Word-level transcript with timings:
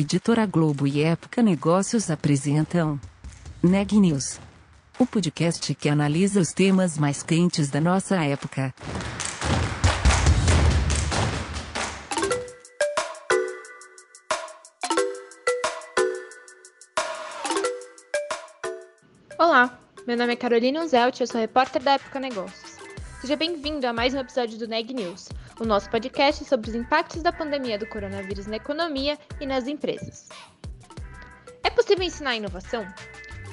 Editora 0.00 0.46
Globo 0.46 0.86
e 0.86 1.02
Época 1.02 1.42
Negócios 1.42 2.08
apresentam 2.08 3.00
Neg 3.60 3.98
News, 3.98 4.38
o 4.96 5.04
podcast 5.04 5.74
que 5.74 5.88
analisa 5.88 6.38
os 6.40 6.52
temas 6.52 6.96
mais 6.96 7.20
quentes 7.24 7.68
da 7.68 7.80
nossa 7.80 8.14
época. 8.24 8.72
Olá, 19.36 19.76
meu 20.06 20.16
nome 20.16 20.34
é 20.34 20.36
Carolina 20.36 20.84
Uzelt 20.84 21.18
eu 21.18 21.26
sou 21.26 21.40
repórter 21.40 21.82
da 21.82 21.94
Época 21.94 22.20
Negócios. 22.20 22.76
Seja 23.20 23.34
bem-vindo 23.34 23.84
a 23.84 23.92
mais 23.92 24.14
um 24.14 24.20
episódio 24.20 24.56
do 24.60 24.68
Neg 24.68 24.94
News, 24.94 25.28
o 25.60 25.64
nosso 25.64 25.90
podcast 25.90 26.44
sobre 26.44 26.70
os 26.70 26.76
impactos 26.76 27.22
da 27.22 27.32
pandemia 27.32 27.78
do 27.78 27.86
coronavírus 27.86 28.46
na 28.46 28.56
economia 28.56 29.18
e 29.40 29.46
nas 29.46 29.66
empresas. 29.66 30.28
É 31.64 31.70
possível 31.70 32.04
ensinar 32.04 32.36
inovação? 32.36 32.86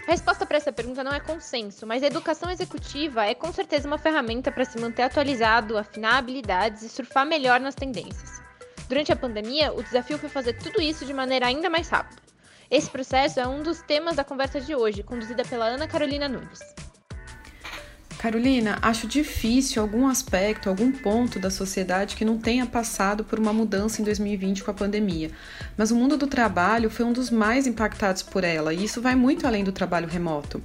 A 0.08 0.12
resposta 0.12 0.46
para 0.46 0.58
essa 0.58 0.72
pergunta 0.72 1.04
não 1.04 1.12
é 1.12 1.20
consenso, 1.20 1.88
mas 1.88 2.04
a 2.04 2.08
educação 2.08 2.50
executiva 2.52 3.26
é 3.26 3.34
com 3.34 3.52
certeza 3.52 3.88
uma 3.88 3.98
ferramenta 3.98 4.52
para 4.52 4.64
se 4.64 4.80
manter 4.80 5.02
atualizado, 5.02 5.78
afinar 5.78 6.18
habilidades 6.18 6.84
e 6.84 6.90
surfar 6.90 7.26
melhor 7.26 7.60
nas 7.60 7.74
tendências. 7.74 8.40
Durante 8.88 9.12
a 9.12 9.16
pandemia, 9.16 9.74
o 9.74 9.82
desafio 9.82 10.20
foi 10.20 10.30
fazer 10.30 10.54
tudo 10.54 10.80
isso 10.80 11.06
de 11.06 11.14
maneira 11.14 11.48
ainda 11.48 11.72
mais 11.72 11.90
rápida. 11.90 12.22
Esse 12.70 12.90
processo 12.90 13.40
é 13.40 13.48
um 13.48 13.64
dos 13.64 13.82
temas 13.82 14.16
da 14.16 14.24
conversa 14.24 14.62
de 14.62 14.76
hoje, 14.76 15.02
conduzida 15.02 15.44
pela 15.44 15.66
Ana 15.66 15.88
Carolina 15.88 16.28
Nunes. 16.28 16.60
Carolina, 18.26 18.80
acho 18.82 19.06
difícil 19.06 19.80
algum 19.80 20.08
aspecto, 20.08 20.68
algum 20.68 20.92
ponto 20.92 21.38
da 21.38 21.52
sociedade 21.52 22.16
que 22.16 22.26
não 22.26 22.40
tenha 22.40 22.66
passado 22.66 23.24
por 23.24 23.38
uma 23.38 23.54
mudança 23.54 24.02
em 24.02 24.04
2020 24.04 24.64
com 24.64 24.72
a 24.72 24.74
pandemia. 24.74 25.30
Mas 25.78 25.92
o 25.92 25.96
mundo 25.96 26.18
do 26.18 26.26
trabalho 26.26 26.90
foi 26.90 27.06
um 27.06 27.14
dos 27.14 27.30
mais 27.30 27.68
impactados 27.68 28.24
por 28.24 28.44
ela, 28.44 28.74
e 28.74 28.84
isso 28.84 29.00
vai 29.00 29.14
muito 29.14 29.46
além 29.46 29.64
do 29.64 29.72
trabalho 29.72 30.08
remoto. 30.08 30.60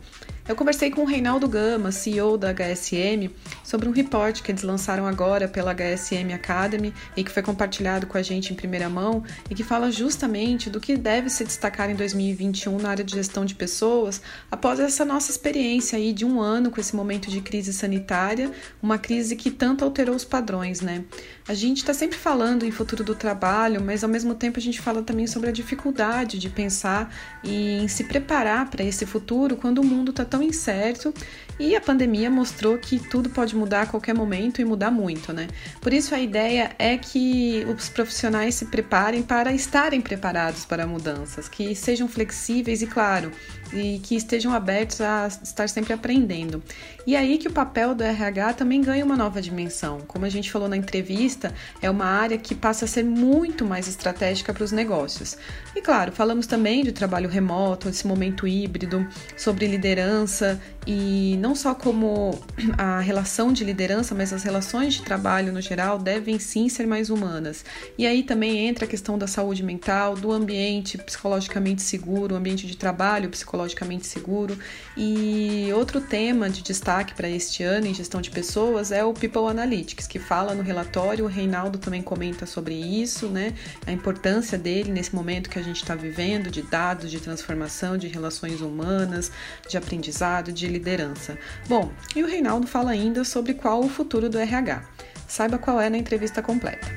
Eu 0.50 0.56
conversei 0.56 0.90
com 0.90 1.02
o 1.02 1.04
Reinaldo 1.04 1.46
Gama, 1.46 1.92
CEO 1.92 2.36
da 2.36 2.52
HSM, 2.52 3.30
sobre 3.62 3.88
um 3.88 3.92
report 3.92 4.42
que 4.42 4.50
eles 4.50 4.64
lançaram 4.64 5.06
agora 5.06 5.46
pela 5.46 5.72
HSM 5.72 6.34
Academy 6.34 6.92
e 7.16 7.22
que 7.22 7.30
foi 7.30 7.40
compartilhado 7.40 8.08
com 8.08 8.18
a 8.18 8.22
gente 8.22 8.52
em 8.52 8.56
primeira 8.56 8.88
mão 8.88 9.22
e 9.48 9.54
que 9.54 9.62
fala 9.62 9.92
justamente 9.92 10.68
do 10.68 10.80
que 10.80 10.96
deve 10.96 11.30
se 11.30 11.44
destacar 11.44 11.88
em 11.88 11.94
2021 11.94 12.78
na 12.78 12.90
área 12.90 13.04
de 13.04 13.14
gestão 13.14 13.44
de 13.44 13.54
pessoas 13.54 14.20
após 14.50 14.80
essa 14.80 15.04
nossa 15.04 15.30
experiência 15.30 15.96
aí 15.96 16.12
de 16.12 16.24
um 16.24 16.40
ano 16.40 16.72
com 16.72 16.80
esse 16.80 16.96
momento 16.96 17.30
de 17.30 17.40
crise 17.40 17.72
sanitária, 17.72 18.50
uma 18.82 18.98
crise 18.98 19.36
que 19.36 19.52
tanto 19.52 19.84
alterou 19.84 20.16
os 20.16 20.24
padrões, 20.24 20.80
né? 20.80 21.04
A 21.50 21.54
gente 21.54 21.78
está 21.78 21.92
sempre 21.92 22.16
falando 22.16 22.64
em 22.64 22.70
futuro 22.70 23.02
do 23.02 23.12
trabalho, 23.12 23.82
mas 23.82 24.04
ao 24.04 24.08
mesmo 24.08 24.36
tempo 24.36 24.60
a 24.60 24.62
gente 24.62 24.80
fala 24.80 25.02
também 25.02 25.26
sobre 25.26 25.48
a 25.48 25.52
dificuldade 25.52 26.38
de 26.38 26.48
pensar 26.48 27.12
e 27.42 27.78
em 27.78 27.88
se 27.88 28.04
preparar 28.04 28.70
para 28.70 28.84
esse 28.84 29.04
futuro 29.04 29.56
quando 29.56 29.78
o 29.78 29.84
mundo 29.84 30.12
está 30.12 30.24
tão 30.24 30.44
incerto 30.44 31.12
e 31.58 31.74
a 31.74 31.80
pandemia 31.80 32.30
mostrou 32.30 32.78
que 32.78 33.00
tudo 33.00 33.28
pode 33.30 33.56
mudar 33.56 33.82
a 33.82 33.86
qualquer 33.86 34.14
momento 34.14 34.60
e 34.60 34.64
mudar 34.64 34.92
muito, 34.92 35.32
né? 35.32 35.48
Por 35.80 35.92
isso 35.92 36.14
a 36.14 36.20
ideia 36.20 36.70
é 36.78 36.96
que 36.96 37.66
os 37.68 37.88
profissionais 37.88 38.54
se 38.54 38.66
preparem 38.66 39.20
para 39.20 39.52
estarem 39.52 40.00
preparados 40.00 40.64
para 40.64 40.86
mudanças, 40.86 41.48
que 41.48 41.74
sejam 41.74 42.06
flexíveis 42.06 42.80
e, 42.80 42.86
claro, 42.86 43.32
e 43.72 44.00
que 44.02 44.16
estejam 44.16 44.52
abertos 44.52 45.00
a 45.00 45.28
estar 45.42 45.68
sempre 45.68 45.92
aprendendo. 45.92 46.62
E 47.06 47.16
aí 47.16 47.38
que 47.38 47.48
o 47.48 47.52
papel 47.52 47.94
do 47.94 48.02
RH 48.02 48.54
também 48.54 48.80
ganha 48.82 49.04
uma 49.04 49.16
nova 49.16 49.40
dimensão. 49.40 50.00
Como 50.06 50.24
a 50.24 50.28
gente 50.28 50.50
falou 50.50 50.68
na 50.68 50.76
entrevista, 50.76 51.54
é 51.80 51.88
uma 51.90 52.04
área 52.04 52.36
que 52.36 52.54
passa 52.54 52.84
a 52.84 52.88
ser 52.88 53.04
muito 53.04 53.64
mais 53.64 53.88
estratégica 53.88 54.52
para 54.52 54.64
os 54.64 54.72
negócios. 54.72 55.36
E 55.74 55.80
claro, 55.80 56.12
falamos 56.12 56.46
também 56.46 56.84
de 56.84 56.92
trabalho 56.92 57.28
remoto, 57.28 57.88
esse 57.88 58.06
momento 58.06 58.46
híbrido, 58.46 59.06
sobre 59.36 59.66
liderança 59.66 60.60
e 60.86 61.36
não 61.38 61.54
só 61.54 61.74
como 61.74 62.38
a 62.76 63.00
relação 63.00 63.52
de 63.52 63.64
liderança, 63.64 64.14
mas 64.14 64.32
as 64.32 64.42
relações 64.42 64.94
de 64.94 65.02
trabalho 65.02 65.52
no 65.52 65.60
geral 65.60 65.98
devem 65.98 66.38
sim 66.38 66.68
ser 66.68 66.86
mais 66.86 67.10
humanas. 67.10 67.64
E 67.96 68.06
aí 68.06 68.22
também 68.22 68.66
entra 68.66 68.84
a 68.84 68.88
questão 68.88 69.16
da 69.16 69.26
saúde 69.26 69.62
mental, 69.62 70.14
do 70.14 70.32
ambiente 70.32 70.98
psicologicamente 70.98 71.82
seguro, 71.82 72.34
o 72.34 72.38
ambiente 72.38 72.66
de 72.66 72.76
trabalho 72.76 73.28
psicologicamente 73.28 73.59
seguro. 74.06 74.58
E 74.96 75.70
outro 75.74 76.00
tema 76.00 76.48
de 76.48 76.62
destaque 76.62 77.14
para 77.14 77.28
este 77.28 77.62
ano 77.62 77.86
em 77.86 77.94
gestão 77.94 78.20
de 78.20 78.30
pessoas 78.30 78.92
é 78.92 79.04
o 79.04 79.12
People 79.12 79.48
Analytics, 79.48 80.06
que 80.06 80.18
fala 80.18 80.54
no 80.54 80.62
relatório, 80.62 81.24
o 81.24 81.28
Reinaldo 81.28 81.78
também 81.78 82.02
comenta 82.02 82.46
sobre 82.46 82.74
isso, 82.74 83.28
né? 83.28 83.54
A 83.86 83.92
importância 83.92 84.58
dele 84.58 84.90
nesse 84.90 85.14
momento 85.14 85.50
que 85.50 85.58
a 85.58 85.62
gente 85.62 85.76
está 85.76 85.94
vivendo 85.94 86.50
de 86.50 86.62
dados, 86.62 87.10
de 87.10 87.20
transformação, 87.20 87.96
de 87.96 88.08
relações 88.08 88.60
humanas, 88.60 89.30
de 89.68 89.76
aprendizado, 89.76 90.52
de 90.52 90.66
liderança. 90.66 91.38
Bom, 91.68 91.92
e 92.14 92.22
o 92.22 92.26
Reinaldo 92.26 92.66
fala 92.66 92.90
ainda 92.90 93.24
sobre 93.24 93.54
qual 93.54 93.80
o 93.80 93.88
futuro 93.88 94.28
do 94.28 94.38
RH. 94.38 94.84
Saiba 95.26 95.58
qual 95.58 95.80
é 95.80 95.88
na 95.88 95.96
entrevista 95.96 96.42
completa. 96.42 96.88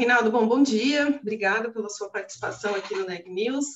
Reinaldo, 0.00 0.30
bom, 0.30 0.48
bom 0.48 0.62
dia. 0.62 1.08
Obrigada 1.20 1.70
pela 1.70 1.90
sua 1.90 2.08
participação 2.08 2.74
aqui 2.74 2.94
no 2.94 3.04
Neg 3.04 3.28
News. 3.28 3.66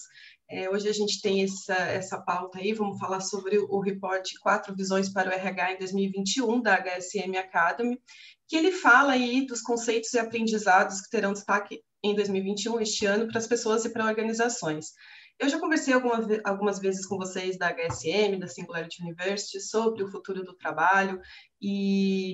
É, 0.48 0.70
hoje 0.70 0.88
a 0.88 0.92
gente 0.92 1.20
tem 1.20 1.44
essa, 1.44 1.74
essa 1.74 2.18
pauta 2.18 2.58
aí, 2.58 2.72
vamos 2.72 2.98
falar 2.98 3.20
sobre 3.20 3.58
o 3.58 3.78
report 3.78 4.26
Quatro 4.40 4.74
Visões 4.74 5.10
para 5.10 5.28
o 5.28 5.32
RH 5.34 5.72
em 5.72 5.78
2021, 5.78 6.62
da 6.62 6.76
HSM 6.76 7.36
Academy, 7.36 8.00
que 8.48 8.56
ele 8.56 8.72
fala 8.72 9.12
aí 9.12 9.44
dos 9.44 9.60
conceitos 9.60 10.14
e 10.14 10.18
aprendizados 10.18 11.02
que 11.02 11.10
terão 11.10 11.34
destaque 11.34 11.82
em 12.02 12.14
2021, 12.14 12.80
este 12.80 13.04
ano, 13.04 13.28
para 13.28 13.36
as 13.36 13.46
pessoas 13.46 13.84
e 13.84 13.90
para 13.90 14.06
organizações. 14.06 14.92
Eu 15.38 15.48
já 15.48 15.58
conversei 15.58 15.92
algumas, 15.92 16.26
algumas 16.44 16.78
vezes 16.78 17.04
com 17.04 17.16
vocês 17.16 17.58
da 17.58 17.68
HSM, 17.68 18.38
da 18.38 18.46
Singularity 18.46 19.02
University, 19.02 19.60
sobre 19.60 20.04
o 20.04 20.08
futuro 20.08 20.44
do 20.44 20.54
trabalho 20.54 21.20
e 21.60 22.32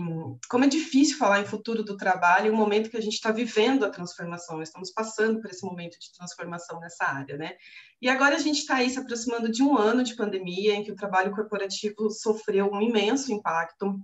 como 0.51 0.65
é 0.65 0.69
difícil 0.69 1.17
falar 1.17 1.41
em 1.41 1.47
futuro 1.47 1.83
do 1.83 1.97
trabalho 1.97 2.53
um 2.53 2.57
momento 2.57 2.91
que 2.91 2.97
a 2.97 3.01
gente 3.01 3.15
está 3.15 3.31
vivendo 3.31 3.85
a 3.85 3.91
transformação, 3.91 4.61
estamos 4.61 4.93
passando 4.93 5.41
por 5.41 5.51
esse 5.51 5.65
momento 5.65 5.99
de 5.99 6.13
transformação 6.13 6.79
nessa 6.79 7.05
área, 7.05 7.37
né? 7.39 7.57
E 8.03 8.09
agora 8.09 8.37
a 8.37 8.39
gente 8.39 8.59
está 8.59 8.77
aí 8.77 8.91
se 8.91 8.99
aproximando 8.99 9.51
de 9.51 9.63
um 9.63 9.79
ano 9.79 10.03
de 10.03 10.15
pandemia 10.15 10.75
em 10.75 10.83
que 10.83 10.93
o 10.93 10.97
trabalho 10.97 11.35
corporativo 11.35 12.11
sofreu 12.11 12.71
um 12.71 12.83
imenso 12.83 13.33
impacto 13.33 13.99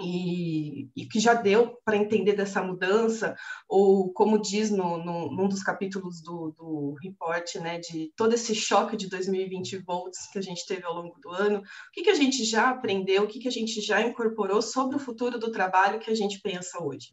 e, 0.00 0.88
e, 0.96 1.06
que 1.06 1.20
já 1.20 1.34
deu 1.34 1.76
para 1.84 1.96
entender 1.96 2.34
dessa 2.34 2.62
mudança, 2.62 3.36
ou 3.68 4.12
como 4.12 4.40
diz 4.40 4.70
no, 4.70 4.96
no, 4.98 5.30
num 5.30 5.48
dos 5.48 5.62
capítulos 5.62 6.22
do, 6.22 6.54
do 6.56 6.94
report, 7.02 7.56
né, 7.56 7.78
de 7.78 8.12
todo 8.16 8.34
esse 8.34 8.54
choque 8.54 8.96
de 8.96 9.08
2020 9.08 9.78
volts 9.78 10.30
que 10.32 10.38
a 10.38 10.42
gente 10.42 10.66
teve 10.66 10.84
ao 10.84 10.94
longo 10.94 11.18
do 11.20 11.30
ano, 11.30 11.58
o 11.58 11.62
que, 11.92 12.02
que 12.02 12.10
a 12.10 12.14
gente 12.14 12.44
já 12.44 12.70
aprendeu, 12.70 13.24
o 13.24 13.28
que, 13.28 13.38
que 13.38 13.48
a 13.48 13.52
gente 13.52 13.80
já 13.80 14.00
incorporou 14.00 14.62
sobre 14.62 14.96
o 14.96 15.00
futuro 15.00 15.38
do 15.38 15.52
trabalho 15.52 16.00
que 16.00 16.10
a 16.10 16.14
gente 16.14 16.40
pensa 16.40 16.82
hoje? 16.82 17.08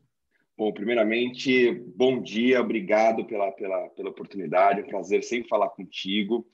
Bom, 0.57 0.73
primeiramente, 0.73 1.71
bom 1.95 2.19
dia, 2.19 2.61
obrigado 2.61 3.25
pela, 3.25 3.51
pela, 3.51 3.89
pela 3.89 4.09
oportunidade, 4.09 4.81
é 4.81 4.83
um 4.83 4.87
prazer 4.87 5.23
sempre 5.23 5.47
falar 5.47 5.69
contigo. 5.69 6.47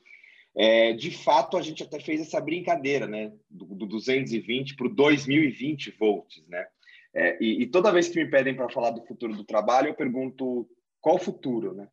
É, 0.56 0.92
de 0.92 1.10
fato, 1.10 1.56
a 1.56 1.62
gente 1.62 1.82
até 1.82 1.98
fez 1.98 2.20
essa 2.20 2.40
brincadeira, 2.40 3.06
né? 3.06 3.32
Do, 3.50 3.66
do 3.66 3.86
220 3.86 4.76
para 4.76 4.86
o 4.86 4.94
2020 4.94 5.90
volts, 5.98 6.46
né? 6.46 6.64
É, 7.12 7.36
e, 7.40 7.62
e, 7.62 7.66
toda 7.66 7.92
vez 7.92 8.08
que 8.08 8.22
me 8.22 8.30
pedem 8.30 8.54
para 8.54 8.68
falar 8.68 8.90
do 8.90 9.04
futuro 9.04 9.34
do 9.34 9.44
trabalho, 9.44 9.88
eu 9.88 9.94
pergunto 9.94 10.68
qual 11.00 11.18
futuro, 11.18 11.72
né? 11.72 11.88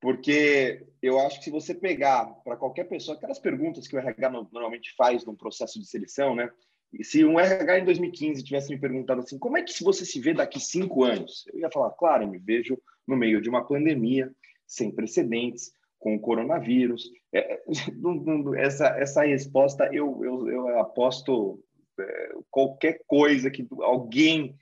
Porque 0.00 0.86
eu 1.02 1.18
acho 1.18 1.38
que 1.38 1.44
se 1.44 1.50
você 1.50 1.74
pegar 1.74 2.26
para 2.44 2.56
qualquer 2.56 2.84
pessoa, 2.84 3.16
aquelas 3.16 3.38
perguntas 3.38 3.88
que 3.88 3.96
o 3.96 3.98
RH 3.98 4.30
normalmente 4.30 4.94
faz 4.96 5.24
num 5.24 5.34
processo 5.34 5.78
de 5.78 5.86
seleção, 5.86 6.34
né? 6.34 6.50
Se 7.02 7.24
um 7.24 7.38
RH 7.38 7.80
em 7.80 7.84
2015 7.84 8.42
tivesse 8.42 8.70
me 8.70 8.78
perguntado 8.78 9.20
assim, 9.20 9.38
como 9.38 9.58
é 9.58 9.62
que 9.62 9.82
você 9.82 10.04
se 10.04 10.20
vê 10.20 10.32
daqui 10.32 10.60
cinco 10.60 11.04
anos? 11.04 11.44
Eu 11.52 11.60
ia 11.60 11.70
falar, 11.70 11.90
claro, 11.90 12.24
eu 12.24 12.28
me 12.28 12.38
vejo 12.38 12.80
no 13.06 13.16
meio 13.16 13.40
de 13.40 13.48
uma 13.48 13.66
pandemia 13.66 14.30
sem 14.66 14.90
precedentes, 14.90 15.72
com 15.98 16.14
o 16.14 16.20
coronavírus. 16.20 17.10
É, 17.32 17.60
essa, 18.58 18.88
essa 18.98 19.24
resposta, 19.24 19.88
eu, 19.92 20.24
eu, 20.24 20.48
eu 20.48 20.80
aposto 20.80 21.62
é, 21.98 22.32
qualquer 22.50 23.00
coisa 23.06 23.50
que 23.50 23.66
alguém 23.80 24.56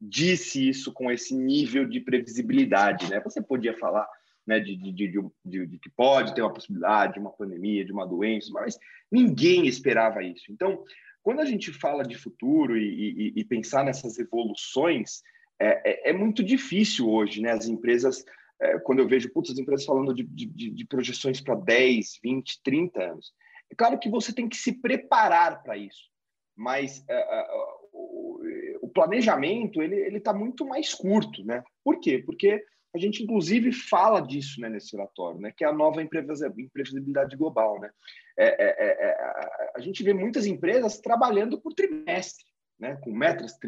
disse 0.00 0.68
isso 0.68 0.92
com 0.92 1.10
esse 1.10 1.34
nível 1.34 1.86
de 1.86 2.00
previsibilidade. 2.00 3.08
Né? 3.08 3.20
Você 3.20 3.40
podia 3.40 3.76
falar 3.78 4.08
né, 4.46 4.58
de, 4.58 4.76
de, 4.76 4.92
de, 4.92 5.66
de, 5.66 5.78
que 5.78 5.90
pode 5.90 6.34
ter 6.34 6.42
uma 6.42 6.52
possibilidade 6.52 7.14
de 7.14 7.20
uma 7.20 7.30
pandemia, 7.30 7.84
de 7.84 7.92
uma 7.92 8.06
doença, 8.06 8.50
mas 8.52 8.76
ninguém 9.10 9.66
esperava 9.66 10.22
isso. 10.22 10.50
Então, 10.50 10.82
quando 11.22 11.40
a 11.40 11.44
gente 11.44 11.72
fala 11.72 12.02
de 12.02 12.16
futuro 12.16 12.76
e, 12.76 13.32
e, 13.36 13.40
e 13.40 13.44
pensar 13.44 13.84
nessas 13.84 14.18
evoluções, 14.18 15.22
é, 15.60 16.08
é, 16.08 16.10
é, 16.10 16.12
muito 16.12 16.42
difícil 16.42 17.08
hoje, 17.08 17.40
né? 17.40 17.52
As 17.52 17.68
empresas 17.68 18.24
é, 18.62 18.78
quando 18.78 19.00
eu 19.00 19.08
vejo 19.08 19.32
putz, 19.32 19.50
as 19.50 19.58
empresas 19.58 19.84
falando 19.84 20.14
de, 20.14 20.22
de, 20.22 20.70
de 20.70 20.86
projeções 20.86 21.40
para 21.40 21.56
10, 21.56 22.20
20, 22.22 22.62
30 22.62 23.02
anos. 23.02 23.32
É 23.70 23.74
claro 23.74 23.98
que 23.98 24.08
você 24.08 24.32
tem 24.32 24.48
que 24.48 24.56
se 24.56 24.80
preparar 24.80 25.62
para 25.62 25.76
isso, 25.76 26.10
mas 26.56 27.04
é, 27.08 27.14
é, 27.14 27.48
o, 27.92 28.40
o, 28.82 28.88
planejamento 28.88 29.82
ele 29.82 30.16
está 30.16 30.32
muito 30.32 30.66
mais 30.66 30.94
curto. 30.94 31.44
Né? 31.44 31.62
Por 31.82 31.98
quê? 31.98 32.18
Porque 32.18 32.62
a 32.94 32.98
gente 32.98 33.22
inclusive 33.22 33.72
fala 33.72 34.20
disso 34.20 34.60
né, 34.60 34.68
nesse 34.68 34.94
relatório, 34.94 35.40
né, 35.40 35.52
que 35.56 35.64
é 35.64 35.66
a 35.66 35.72
nova 35.72 36.02
imprevisibilidade 36.02 37.36
global. 37.36 37.80
Né? 37.80 37.90
É, 38.38 38.46
é, 38.46 38.74
é, 38.78 39.08
é 39.08 39.72
a 39.74 39.80
gente 39.80 40.04
vê 40.04 40.12
muitas 40.12 40.46
empresas 40.46 41.00
trabalhando 41.00 41.60
por 41.60 41.72
trimestre, 41.72 42.44
né, 42.78 42.98
com 43.02 43.10
metas 43.10 43.58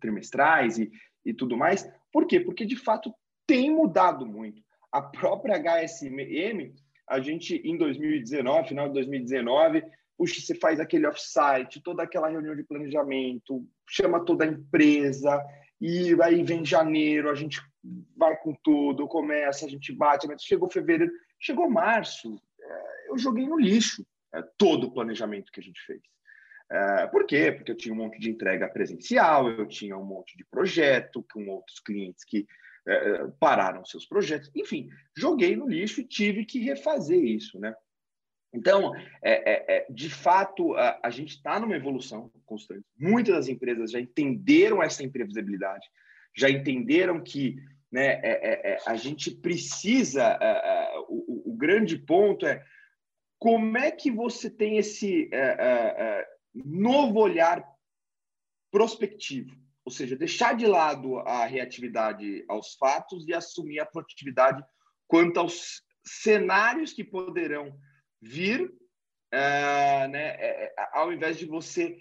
trimestrais 0.00 0.78
e, 0.78 0.90
e 1.24 1.34
tudo 1.34 1.56
mais. 1.56 1.90
Por 2.12 2.26
quê? 2.26 2.38
Porque, 2.38 2.64
de 2.64 2.76
fato, 2.76 3.12
tem 3.48 3.70
mudado 3.70 4.26
muito. 4.26 4.62
A 4.92 5.00
própria 5.00 5.56
HSM, 5.58 6.74
a 7.08 7.18
gente, 7.18 7.56
em 7.64 7.76
2019, 7.78 8.68
final 8.68 8.88
de 8.88 8.94
2019, 8.94 9.82
puxa, 10.16 10.40
você 10.40 10.54
faz 10.54 10.78
aquele 10.78 11.06
offsite, 11.06 11.82
toda 11.82 12.02
aquela 12.02 12.28
reunião 12.28 12.54
de 12.54 12.62
planejamento, 12.62 13.66
chama 13.88 14.24
toda 14.24 14.44
a 14.44 14.48
empresa, 14.48 15.42
e 15.80 16.14
aí 16.22 16.42
vem 16.42 16.64
janeiro, 16.64 17.30
a 17.30 17.34
gente 17.34 17.60
vai 18.16 18.36
com 18.36 18.54
tudo, 18.62 19.08
começa, 19.08 19.64
a 19.64 19.68
gente 19.68 19.92
bate, 19.92 20.28
chegou 20.40 20.70
fevereiro, 20.70 21.12
chegou 21.40 21.70
março, 21.70 22.36
é, 22.60 23.10
eu 23.10 23.16
joguei 23.16 23.46
no 23.46 23.58
lixo 23.58 24.04
é, 24.34 24.42
todo 24.58 24.88
o 24.88 24.92
planejamento 24.92 25.50
que 25.50 25.60
a 25.60 25.62
gente 25.62 25.80
fez. 25.86 26.02
É, 26.70 27.06
por 27.06 27.24
quê? 27.24 27.52
Porque 27.52 27.72
eu 27.72 27.76
tinha 27.76 27.94
um 27.94 27.98
monte 27.98 28.18
de 28.18 28.28
entrega 28.28 28.68
presencial, 28.68 29.48
eu 29.48 29.66
tinha 29.66 29.96
um 29.96 30.04
monte 30.04 30.36
de 30.36 30.44
projeto 30.44 31.24
com 31.32 31.48
outros 31.48 31.80
clientes 31.80 32.24
que 32.24 32.46
pararam 33.38 33.84
seus 33.84 34.06
projetos, 34.06 34.50
enfim, 34.54 34.88
joguei 35.16 35.56
no 35.56 35.68
lixo 35.68 36.00
e 36.00 36.04
tive 36.04 36.44
que 36.44 36.58
refazer 36.58 37.22
isso, 37.22 37.58
né? 37.58 37.74
Então, 38.52 38.94
é, 39.22 39.76
é, 39.76 39.86
de 39.90 40.08
fato, 40.08 40.74
a, 40.74 40.98
a 41.04 41.10
gente 41.10 41.36
está 41.36 41.60
numa 41.60 41.76
evolução 41.76 42.30
constante. 42.46 42.84
Muitas 42.98 43.34
das 43.34 43.48
empresas 43.48 43.90
já 43.90 44.00
entenderam 44.00 44.82
essa 44.82 45.02
imprevisibilidade, 45.04 45.86
já 46.34 46.48
entenderam 46.48 47.22
que 47.22 47.56
né, 47.92 48.20
é, 48.22 48.22
é, 48.22 48.72
é 48.72 48.78
a 48.86 48.96
gente 48.96 49.30
precisa. 49.30 50.22
É, 50.40 50.98
o, 51.08 51.50
o, 51.52 51.56
grande 51.56 51.98
ponto 51.98 52.46
é 52.46 52.64
como 53.38 53.76
é 53.76 53.90
que 53.90 54.10
você 54.10 54.48
tem 54.48 54.78
esse 54.78 55.30
novo 56.54 57.20
olhar 57.20 57.62
prospectivo, 58.70 59.54
ou 59.88 59.92
seja, 59.92 60.16
deixar 60.16 60.54
de 60.54 60.66
lado 60.66 61.18
a 61.18 61.44
reatividade 61.44 62.44
aos 62.48 62.74
fatos 62.74 63.26
e 63.26 63.34
assumir 63.34 63.80
a 63.80 63.86
proatividade 63.86 64.62
quanto 65.06 65.40
aos 65.40 65.82
cenários 66.04 66.92
que 66.92 67.02
poderão 67.02 67.74
vir, 68.20 68.70
né, 69.32 70.70
ao 70.92 71.12
invés 71.12 71.38
de 71.38 71.46
você 71.46 71.98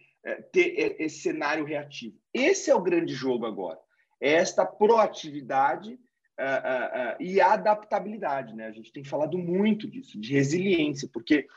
ter 0.51 0.98
esse 1.00 1.22
cenário 1.22 1.66
reativo. 1.66 2.18
Esse 2.34 2.69
é 2.69 2.75
o 2.75 2.81
grande 2.81 3.13
jogo 3.13 3.45
agora 3.45 3.80
é 4.22 4.33
esta 4.33 4.66
proatividade 4.66 5.94
uh, 5.94 5.95
uh, 5.95 7.13
uh, 7.13 7.22
e 7.22 7.40
adaptabilidade. 7.40 8.56
Né? 8.56 8.68
A 8.68 8.72
gente 8.72 8.92
tem 8.92 9.04
falado 9.04 9.38
muito 9.38 9.88
disso, 9.88 10.19
de 10.19 10.33
resiliência, 10.33 11.10
porque 11.12 11.48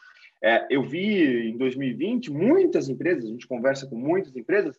uh, 0.44 0.66
eu 0.68 0.82
vi 0.82 1.50
em 1.50 1.56
2020 1.56 2.30
muitas 2.30 2.88
empresas, 2.88 3.24
a 3.24 3.28
gente 3.28 3.46
conversa 3.46 3.86
com 3.86 3.96
muitas 3.96 4.36
empresas, 4.36 4.78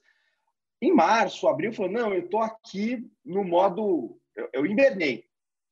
em 0.82 0.94
março, 0.94 1.48
abril, 1.48 1.74
falou: 1.74 1.92
não, 1.92 2.14
eu 2.14 2.26
estou 2.26 2.42
aqui 2.42 3.08
no 3.24 3.44
modo. 3.44 4.20
Eu, 4.36 4.50
eu 4.54 4.66
invernei, 4.66 5.26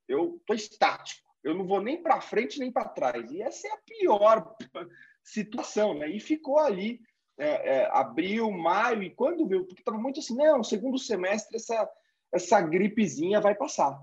eu 0.08 0.36
estou 0.38 0.56
estático, 0.56 1.30
eu 1.44 1.56
não 1.56 1.66
vou 1.66 1.82
nem 1.82 2.02
para 2.02 2.22
frente 2.22 2.60
nem 2.60 2.72
para 2.72 2.90
trás. 2.90 3.32
E 3.32 3.42
essa 3.42 3.68
é 3.68 3.72
a 3.72 3.78
pior 3.78 4.56
situação, 5.24 5.94
né? 5.94 6.10
E 6.10 6.20
ficou 6.20 6.60
ali 6.60 7.02
é, 7.40 7.78
é, 7.78 7.90
abril, 7.92 8.52
maio, 8.52 9.02
e 9.02 9.10
quando 9.10 9.48
viu, 9.48 9.66
porque 9.66 9.82
estava 9.82 9.98
muito 9.98 10.20
assim, 10.20 10.36
não, 10.36 10.62
segundo 10.62 11.00
semestre 11.00 11.56
essa, 11.56 11.90
essa 12.34 12.60
gripezinha 12.60 13.40
vai 13.40 13.56
passar. 13.56 13.94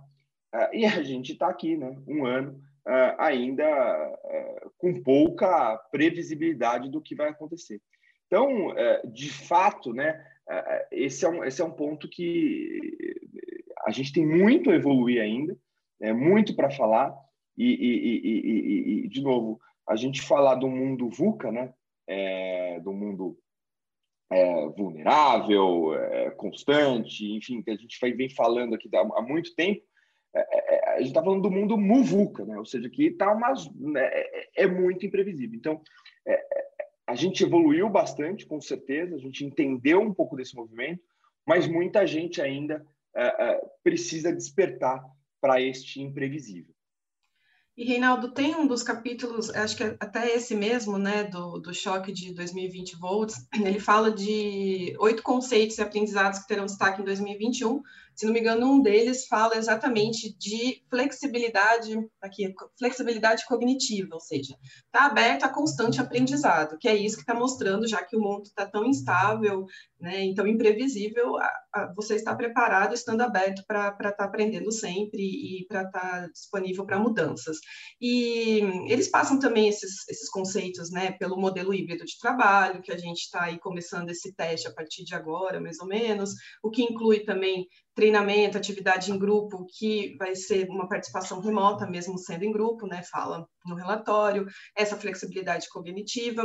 Uh, 0.54 0.72
e 0.74 0.86
a 0.86 1.02
gente 1.02 1.32
está 1.32 1.48
aqui, 1.48 1.76
né, 1.76 1.94
um 2.08 2.24
ano, 2.24 2.52
uh, 2.86 3.14
ainda 3.18 3.66
uh, 3.66 4.70
com 4.78 5.02
pouca 5.02 5.76
previsibilidade 5.90 6.90
do 6.90 7.02
que 7.02 7.14
vai 7.14 7.28
acontecer. 7.28 7.80
Então, 8.26 8.74
de 9.04 9.30
fato, 9.30 9.92
né, 9.92 10.20
esse, 10.90 11.24
é 11.24 11.28
um, 11.28 11.44
esse 11.44 11.60
é 11.60 11.64
um 11.64 11.70
ponto 11.70 12.08
que 12.08 12.78
a 13.86 13.90
gente 13.90 14.12
tem 14.12 14.26
muito 14.26 14.70
a 14.70 14.74
evoluir 14.74 15.20
ainda, 15.20 15.56
é 16.00 16.12
muito 16.12 16.54
para 16.54 16.70
falar, 16.70 17.14
e, 17.56 17.64
e, 17.64 18.20
e, 18.24 19.04
e, 19.04 19.08
de 19.08 19.22
novo, 19.22 19.60
a 19.88 19.96
gente 19.96 20.20
falar 20.20 20.56
do 20.56 20.68
mundo 20.68 21.08
VUCA, 21.08 21.50
né, 21.50 21.72
é, 22.06 22.80
do 22.80 22.92
mundo 22.92 23.38
é, 24.30 24.68
vulnerável, 24.70 25.94
é, 25.94 26.30
constante, 26.30 27.24
enfim, 27.32 27.62
que 27.62 27.70
a 27.70 27.76
gente 27.76 27.98
vem 28.14 28.28
falando 28.28 28.74
aqui 28.74 28.90
há 28.94 29.22
muito 29.22 29.54
tempo, 29.54 29.82
é, 30.34 30.40
é, 30.40 30.74
é, 30.74 30.88
a 30.94 30.98
gente 30.98 31.08
está 31.08 31.22
falando 31.22 31.42
do 31.42 31.50
mundo 31.50 31.78
muvuca, 31.78 32.44
né? 32.44 32.58
ou 32.58 32.64
seja, 32.66 32.90
que 32.90 33.10
tá 33.12 33.32
umas, 33.32 33.72
né, 33.74 34.10
é, 34.56 34.66
muito 34.66 35.06
imprevisível. 35.06 35.56
Então, 35.56 35.80
a 37.06 37.14
gente 37.14 37.44
evoluiu 37.44 37.88
bastante, 37.88 38.46
com 38.46 38.60
certeza, 38.60 39.14
a 39.14 39.18
gente 39.18 39.44
entendeu 39.44 40.00
um 40.00 40.12
pouco 40.12 40.36
desse 40.36 40.54
movimento, 40.56 41.02
mas 41.46 41.66
muita 41.66 42.06
gente 42.06 42.42
ainda 42.42 42.84
precisa 43.82 44.32
despertar 44.32 45.02
para 45.40 45.60
este 45.60 46.02
imprevisível. 46.02 46.74
E, 47.76 47.84
Reinaldo, 47.84 48.32
tem 48.32 48.54
um 48.54 48.66
dos 48.66 48.82
capítulos, 48.82 49.50
acho 49.50 49.76
que 49.76 49.84
é 49.84 49.96
até 50.00 50.34
esse 50.34 50.54
mesmo, 50.54 50.96
né, 50.96 51.24
do, 51.24 51.58
do 51.58 51.74
choque 51.74 52.10
de 52.10 52.32
2020 52.32 52.96
volts, 52.96 53.46
ele 53.54 53.78
fala 53.78 54.10
de 54.10 54.96
oito 54.98 55.22
conceitos 55.22 55.76
e 55.76 55.82
aprendizados 55.82 56.38
que 56.38 56.48
terão 56.48 56.64
destaque 56.64 57.02
em 57.02 57.04
2021, 57.04 57.82
se 58.16 58.24
não 58.24 58.32
me 58.32 58.40
engano, 58.40 58.72
um 58.72 58.80
deles 58.80 59.26
fala 59.26 59.56
exatamente 59.56 60.34
de 60.38 60.82
flexibilidade, 60.88 61.94
aqui, 62.20 62.52
flexibilidade 62.78 63.44
cognitiva, 63.44 64.14
ou 64.14 64.20
seja, 64.20 64.56
está 64.86 65.04
aberto 65.04 65.44
a 65.44 65.50
constante 65.50 66.00
aprendizado, 66.00 66.78
que 66.78 66.88
é 66.88 66.96
isso 66.96 67.16
que 67.16 67.22
está 67.22 67.34
mostrando, 67.34 67.86
já 67.86 68.02
que 68.02 68.16
o 68.16 68.20
mundo 68.20 68.44
está 68.44 68.64
tão 68.64 68.86
instável, 68.86 69.66
né, 70.00 70.24
então 70.24 70.46
imprevisível, 70.46 71.36
a, 71.36 71.52
a, 71.74 71.92
você 71.94 72.14
está 72.14 72.34
preparado, 72.34 72.94
estando 72.94 73.20
aberto 73.20 73.62
para 73.66 73.88
estar 73.88 74.12
tá 74.12 74.24
aprendendo 74.24 74.72
sempre 74.72 75.20
e 75.20 75.66
para 75.68 75.82
estar 75.82 76.00
tá 76.00 76.28
disponível 76.28 76.86
para 76.86 76.98
mudanças. 76.98 77.58
E 78.00 78.60
eles 78.88 79.08
passam 79.08 79.38
também 79.38 79.68
esses, 79.68 80.08
esses 80.08 80.30
conceitos, 80.30 80.90
né, 80.90 81.12
pelo 81.12 81.36
modelo 81.36 81.74
híbrido 81.74 82.04
de 82.06 82.18
trabalho, 82.18 82.80
que 82.80 82.92
a 82.92 82.98
gente 82.98 83.20
está 83.20 83.44
aí 83.44 83.58
começando 83.58 84.08
esse 84.08 84.34
teste 84.34 84.66
a 84.68 84.72
partir 84.72 85.04
de 85.04 85.14
agora, 85.14 85.60
mais 85.60 85.78
ou 85.80 85.86
menos, 85.86 86.32
o 86.62 86.70
que 86.70 86.82
inclui 86.82 87.20
também 87.20 87.66
treinamento, 87.96 88.58
atividade 88.58 89.10
em 89.10 89.18
grupo, 89.18 89.66
que 89.66 90.14
vai 90.18 90.36
ser 90.36 90.68
uma 90.68 90.86
participação 90.86 91.40
remota, 91.40 91.86
mesmo 91.86 92.18
sendo 92.18 92.44
em 92.44 92.52
grupo, 92.52 92.86
né? 92.86 93.02
Fala 93.02 93.48
no 93.64 93.74
relatório, 93.74 94.46
essa 94.76 94.96
flexibilidade 94.96 95.68
cognitiva. 95.70 96.44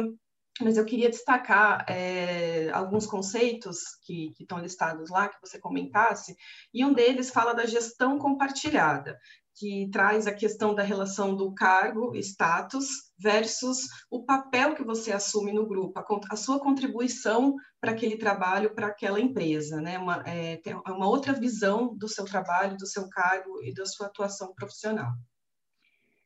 Mas 0.62 0.78
eu 0.78 0.86
queria 0.86 1.10
destacar 1.10 1.86
é, 1.90 2.70
alguns 2.72 3.06
conceitos 3.06 3.80
que, 4.06 4.32
que 4.36 4.44
estão 4.44 4.60
listados 4.60 5.10
lá, 5.10 5.28
que 5.28 5.40
você 5.42 5.60
comentasse, 5.60 6.36
e 6.74 6.86
um 6.86 6.94
deles 6.94 7.32
fala 7.32 7.54
da 7.54 7.66
gestão 7.66 8.18
compartilhada 8.18 9.18
que 9.56 9.90
traz 9.92 10.28
a 10.28 10.34
questão 10.34 10.74
da 10.74 10.84
relação 10.84 11.36
do 11.36 11.54
cargo, 11.54 12.16
status, 12.16 12.88
versus 13.22 13.88
o 14.10 14.24
papel 14.24 14.74
que 14.74 14.84
você 14.84 15.12
assume 15.12 15.54
no 15.54 15.68
grupo, 15.68 16.00
a, 16.00 16.06
a 16.32 16.36
sua 16.36 16.60
contribuição 16.60 17.56
para 17.80 17.92
aquele 17.92 18.18
trabalho, 18.18 18.74
para 18.74 18.88
aquela 18.88 19.20
empresa, 19.20 19.80
né? 19.80 19.98
Uma, 20.00 20.24
é, 20.28 20.60
uma 20.88 21.08
outra 21.08 21.34
visão 21.34 21.96
do 21.96 22.08
seu 22.08 22.26
trabalho, 22.26 22.78
do 22.78 22.88
seu 22.88 23.08
cargo 23.10 23.64
e 23.64 23.74
da 23.74 23.86
sua 23.86 24.08
atuação 24.08 24.54
profissional. 24.56 25.12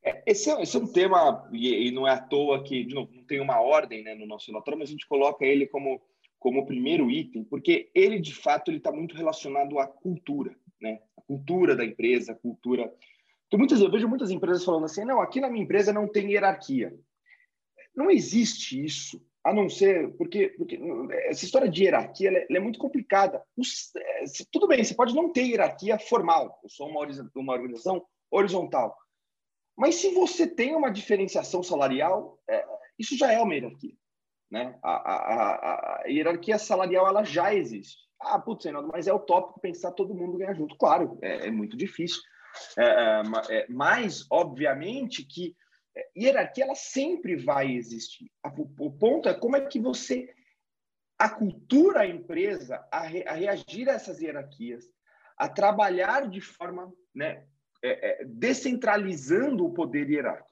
É, 0.04 0.24
esse, 0.25 0.50
é, 0.50 0.62
esse 0.62 0.78
é 0.78 0.80
um 0.80 0.88
tema, 0.88 1.50
e, 1.52 1.88
e, 1.88 1.92
não 1.92 2.08
é 2.08 2.12
à 2.12 2.22
toa 2.22 2.64
que, 2.64 2.84
de 2.84 2.94
novo, 2.94 3.12
não 3.12 3.24
tem 3.25 3.42
uma 3.42 3.60
ordem 3.60 4.04
né, 4.04 4.14
no 4.14 4.28
nosso 4.28 4.52
relatório, 4.52 4.80
mas 4.80 4.90
a 4.90 4.92
gente 4.92 5.08
coloca 5.08 5.44
ele 5.44 5.68
como, 5.68 6.00
como 6.40 6.66
primeiro 6.66 7.10
item, 7.10 7.44
porque 7.44 7.90
ele, 7.94 8.20
de 8.20 8.34
fato, 8.34 8.70
ele 8.70 8.78
está 8.78 8.92
muito 8.92 9.16
relacionado 9.16 9.80
à 9.80 9.88
cultura, 9.88 10.56
né? 10.80 11.00
A 11.18 11.22
cultura 11.22 11.75
da 11.75 11.84
empresa, 11.84 12.32
a 12.34 12.36
cultura 12.36 12.94
então, 13.48 13.60
muitas, 13.60 13.80
eu 13.80 13.92
vejo 13.92 14.08
muitas 14.08 14.32
empresas 14.32 14.64
falando 14.64 14.86
assim: 14.86 15.06
não, 15.06 15.22
aqui 15.22 15.40
na 15.40 15.50
minha 15.50 15.64
empresa 15.64 15.94
não 15.94 16.08
tem 16.08 16.32
hierarquia. 16.32 16.94
Não 17.96 18.10
existe 18.12 18.84
isso, 18.84 19.25
a 19.44 19.54
não 19.54 19.70
ser 19.70 20.12
porque, 20.18 20.50
porque 20.58 20.80
essa 21.28 21.46
história 21.46 21.70
de 21.70 21.84
hierarquia 21.84 22.30
ela 22.30 22.38
é, 22.40 22.48
ela 22.50 22.58
é, 22.58 22.62
muito 22.62 22.80
complicada. 22.80 23.44
É, 23.98 24.24
tudo 24.52 24.68
bem, 24.68 24.84
você 24.84 24.94
pode 24.94 25.16
não 25.16 25.32
ter 25.32 25.44
hierarquia 25.44 25.98
formal, 26.00 26.60
eu 26.64 26.70
sou 26.70 26.90
uma, 26.90 27.08
uma 27.36 27.54
organização 27.54 28.06
horizontal. 28.30 28.98
Mas 29.78 29.96
se 29.96 30.10
você 30.14 30.48
tem 30.48 30.75
uma 30.75 30.90
diferenciação 30.90 31.62
salarial, 31.62 32.40
é, 32.50 32.66
isso 32.98 33.18
já 33.18 33.32
é 33.32 33.40
uma 33.40 33.54
hierarquia. 33.54 33.94
Né? 34.50 34.78
A, 34.82 34.92
a, 34.92 35.16
a, 35.16 36.02
a, 36.04 36.08
hierarquia 36.08 36.58
salarial 36.58 37.08
ela 37.08 37.24
já 37.24 37.54
existe. 37.54 38.04
Ah, 38.20 38.40
putz, 38.40 38.66
mas 38.92 39.08
é 39.08 39.14
utópico 39.14 39.60
pensar 39.60 39.92
todo 39.92 40.16
mundo 40.16 40.38
ganhar 40.38 40.54
junto. 40.54 40.78
Claro, 40.78 41.20
é, 41.22 41.48
é 41.48 41.52
muito 41.52 41.78
difícil. 41.78 42.22
É, 42.78 42.84
é, 42.84 43.24
é, 43.50 43.66
mas, 43.70 44.26
obviamente, 44.30 45.24
que 45.24 45.56
hierarquia 46.16 46.66
ela 46.66 46.76
sempre 46.76 47.36
vai 47.36 47.72
existir. 47.72 48.30
O 48.80 48.92
ponto 48.92 49.30
é 49.30 49.34
como 49.34 49.56
é 49.56 49.62
que 49.62 49.80
você 49.80 50.34
acultura 51.18 52.02
a 52.02 52.08
empresa 52.08 52.86
a, 52.92 53.02
re, 53.02 53.24
a 53.26 53.34
reagir 53.34 53.90
a 53.90 53.94
essas 53.94 54.22
hierarquias, 54.22 54.86
a 55.38 55.48
trabalhar 55.48 56.30
de 56.30 56.42
forma 56.42 56.94
né, 57.14 57.46
é, 57.82 58.22
é, 58.22 58.26
descentralizando 58.26 59.66
o 59.66 59.74
poder 59.74 60.10
hierárquico. 60.10 60.50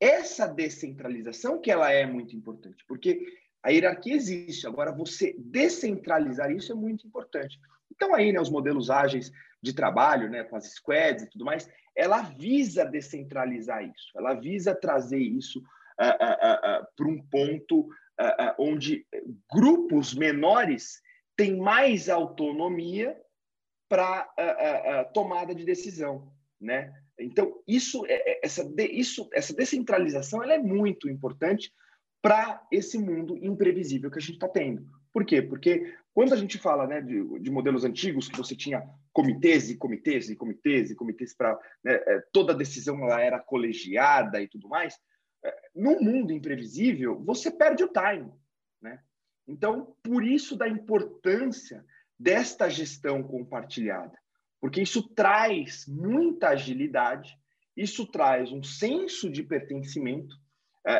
Essa 0.00 0.46
descentralização 0.46 1.60
que 1.60 1.70
ela 1.70 1.90
é 1.90 2.04
muito 2.04 2.34
importante, 2.34 2.84
porque 2.86 3.24
a 3.64 3.70
hierarquia 3.70 4.14
existe, 4.14 4.66
agora 4.66 4.92
você 4.92 5.34
descentralizar 5.38 6.50
isso 6.52 6.70
é 6.70 6.74
muito 6.74 7.06
importante. 7.06 7.58
Então 7.90 8.14
aí, 8.14 8.30
né, 8.30 8.40
os 8.40 8.50
modelos 8.50 8.90
ágeis 8.90 9.32
de 9.62 9.72
trabalho, 9.72 10.28
né, 10.28 10.44
com 10.44 10.56
as 10.56 10.70
squads 10.74 11.24
e 11.24 11.30
tudo 11.30 11.46
mais, 11.46 11.68
ela 11.96 12.20
visa 12.22 12.84
descentralizar 12.84 13.82
isso, 13.82 14.10
ela 14.16 14.34
visa 14.34 14.74
trazer 14.74 15.18
isso 15.18 15.60
uh, 15.60 16.04
uh, 16.04 16.82
uh, 16.82 16.86
para 16.94 17.08
um 17.08 17.22
ponto 17.22 17.88
onde 18.60 19.04
grupos 19.52 20.14
menores 20.14 21.02
têm 21.36 21.56
mais 21.56 22.08
autonomia 22.08 23.20
para 23.88 24.28
tomada 25.12 25.52
de 25.52 25.64
decisão, 25.64 26.32
né? 26.60 26.94
Então 27.18 27.60
isso, 27.66 28.06
é, 28.06 28.14
é, 28.14 28.40
essa, 28.44 28.72
isso, 28.78 29.28
essa 29.32 29.52
descentralização, 29.52 30.44
ela 30.44 30.54
é 30.54 30.58
muito 30.58 31.08
importante 31.08 31.72
para 32.24 32.66
esse 32.72 32.96
mundo 32.96 33.36
imprevisível 33.36 34.10
que 34.10 34.16
a 34.16 34.22
gente 34.22 34.36
está 34.36 34.48
tendo. 34.48 34.88
Por 35.12 35.26
quê? 35.26 35.42
Porque 35.42 35.94
quando 36.14 36.32
a 36.32 36.36
gente 36.38 36.56
fala 36.56 36.86
né, 36.86 37.02
de, 37.02 37.38
de, 37.38 37.50
modelos 37.50 37.84
antigos, 37.84 38.30
que 38.30 38.38
você 38.38 38.56
tinha 38.56 38.82
comitês 39.12 39.68
e 39.68 39.76
comitês 39.76 40.30
e 40.30 40.34
comitês 40.34 40.90
e 40.90 40.94
comitês 40.94 41.34
para. 41.34 41.52
Né, 41.84 41.92
é, 41.92 42.20
toda 42.32 42.54
decisão 42.54 42.98
ela 43.04 43.20
era 43.20 43.38
colegiada 43.38 44.40
e 44.40 44.48
tudo 44.48 44.70
mais, 44.70 44.98
é, 45.44 45.54
no 45.74 46.00
mundo 46.00 46.32
imprevisível, 46.32 47.22
você 47.22 47.50
perde 47.50 47.84
o 47.84 47.92
time. 47.92 48.32
Né? 48.80 48.98
Então, 49.46 49.94
por 50.02 50.24
isso 50.24 50.56
da 50.56 50.66
importância 50.66 51.84
desta 52.18 52.70
gestão 52.70 53.22
compartilhada, 53.22 54.18
porque 54.62 54.80
isso 54.80 55.06
traz 55.10 55.86
muita 55.86 56.48
agilidade, 56.48 57.38
isso 57.76 58.06
traz 58.06 58.50
um 58.50 58.62
senso 58.62 59.30
de 59.30 59.42
pertencimento 59.42 60.42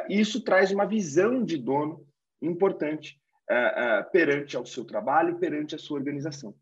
isso 0.09 0.43
traz 0.43 0.71
uma 0.71 0.87
visão 0.87 1.45
de 1.45 1.59
dono 1.59 2.07
importante 2.41 3.21
uh, 3.51 4.01
uh, 4.01 4.11
perante 4.11 4.57
ao 4.57 4.67
seu 4.67 4.85
trabalho, 4.85 5.39
perante 5.39 5.75
a 5.75 5.79
sua 5.79 5.99
organização. 5.99 6.55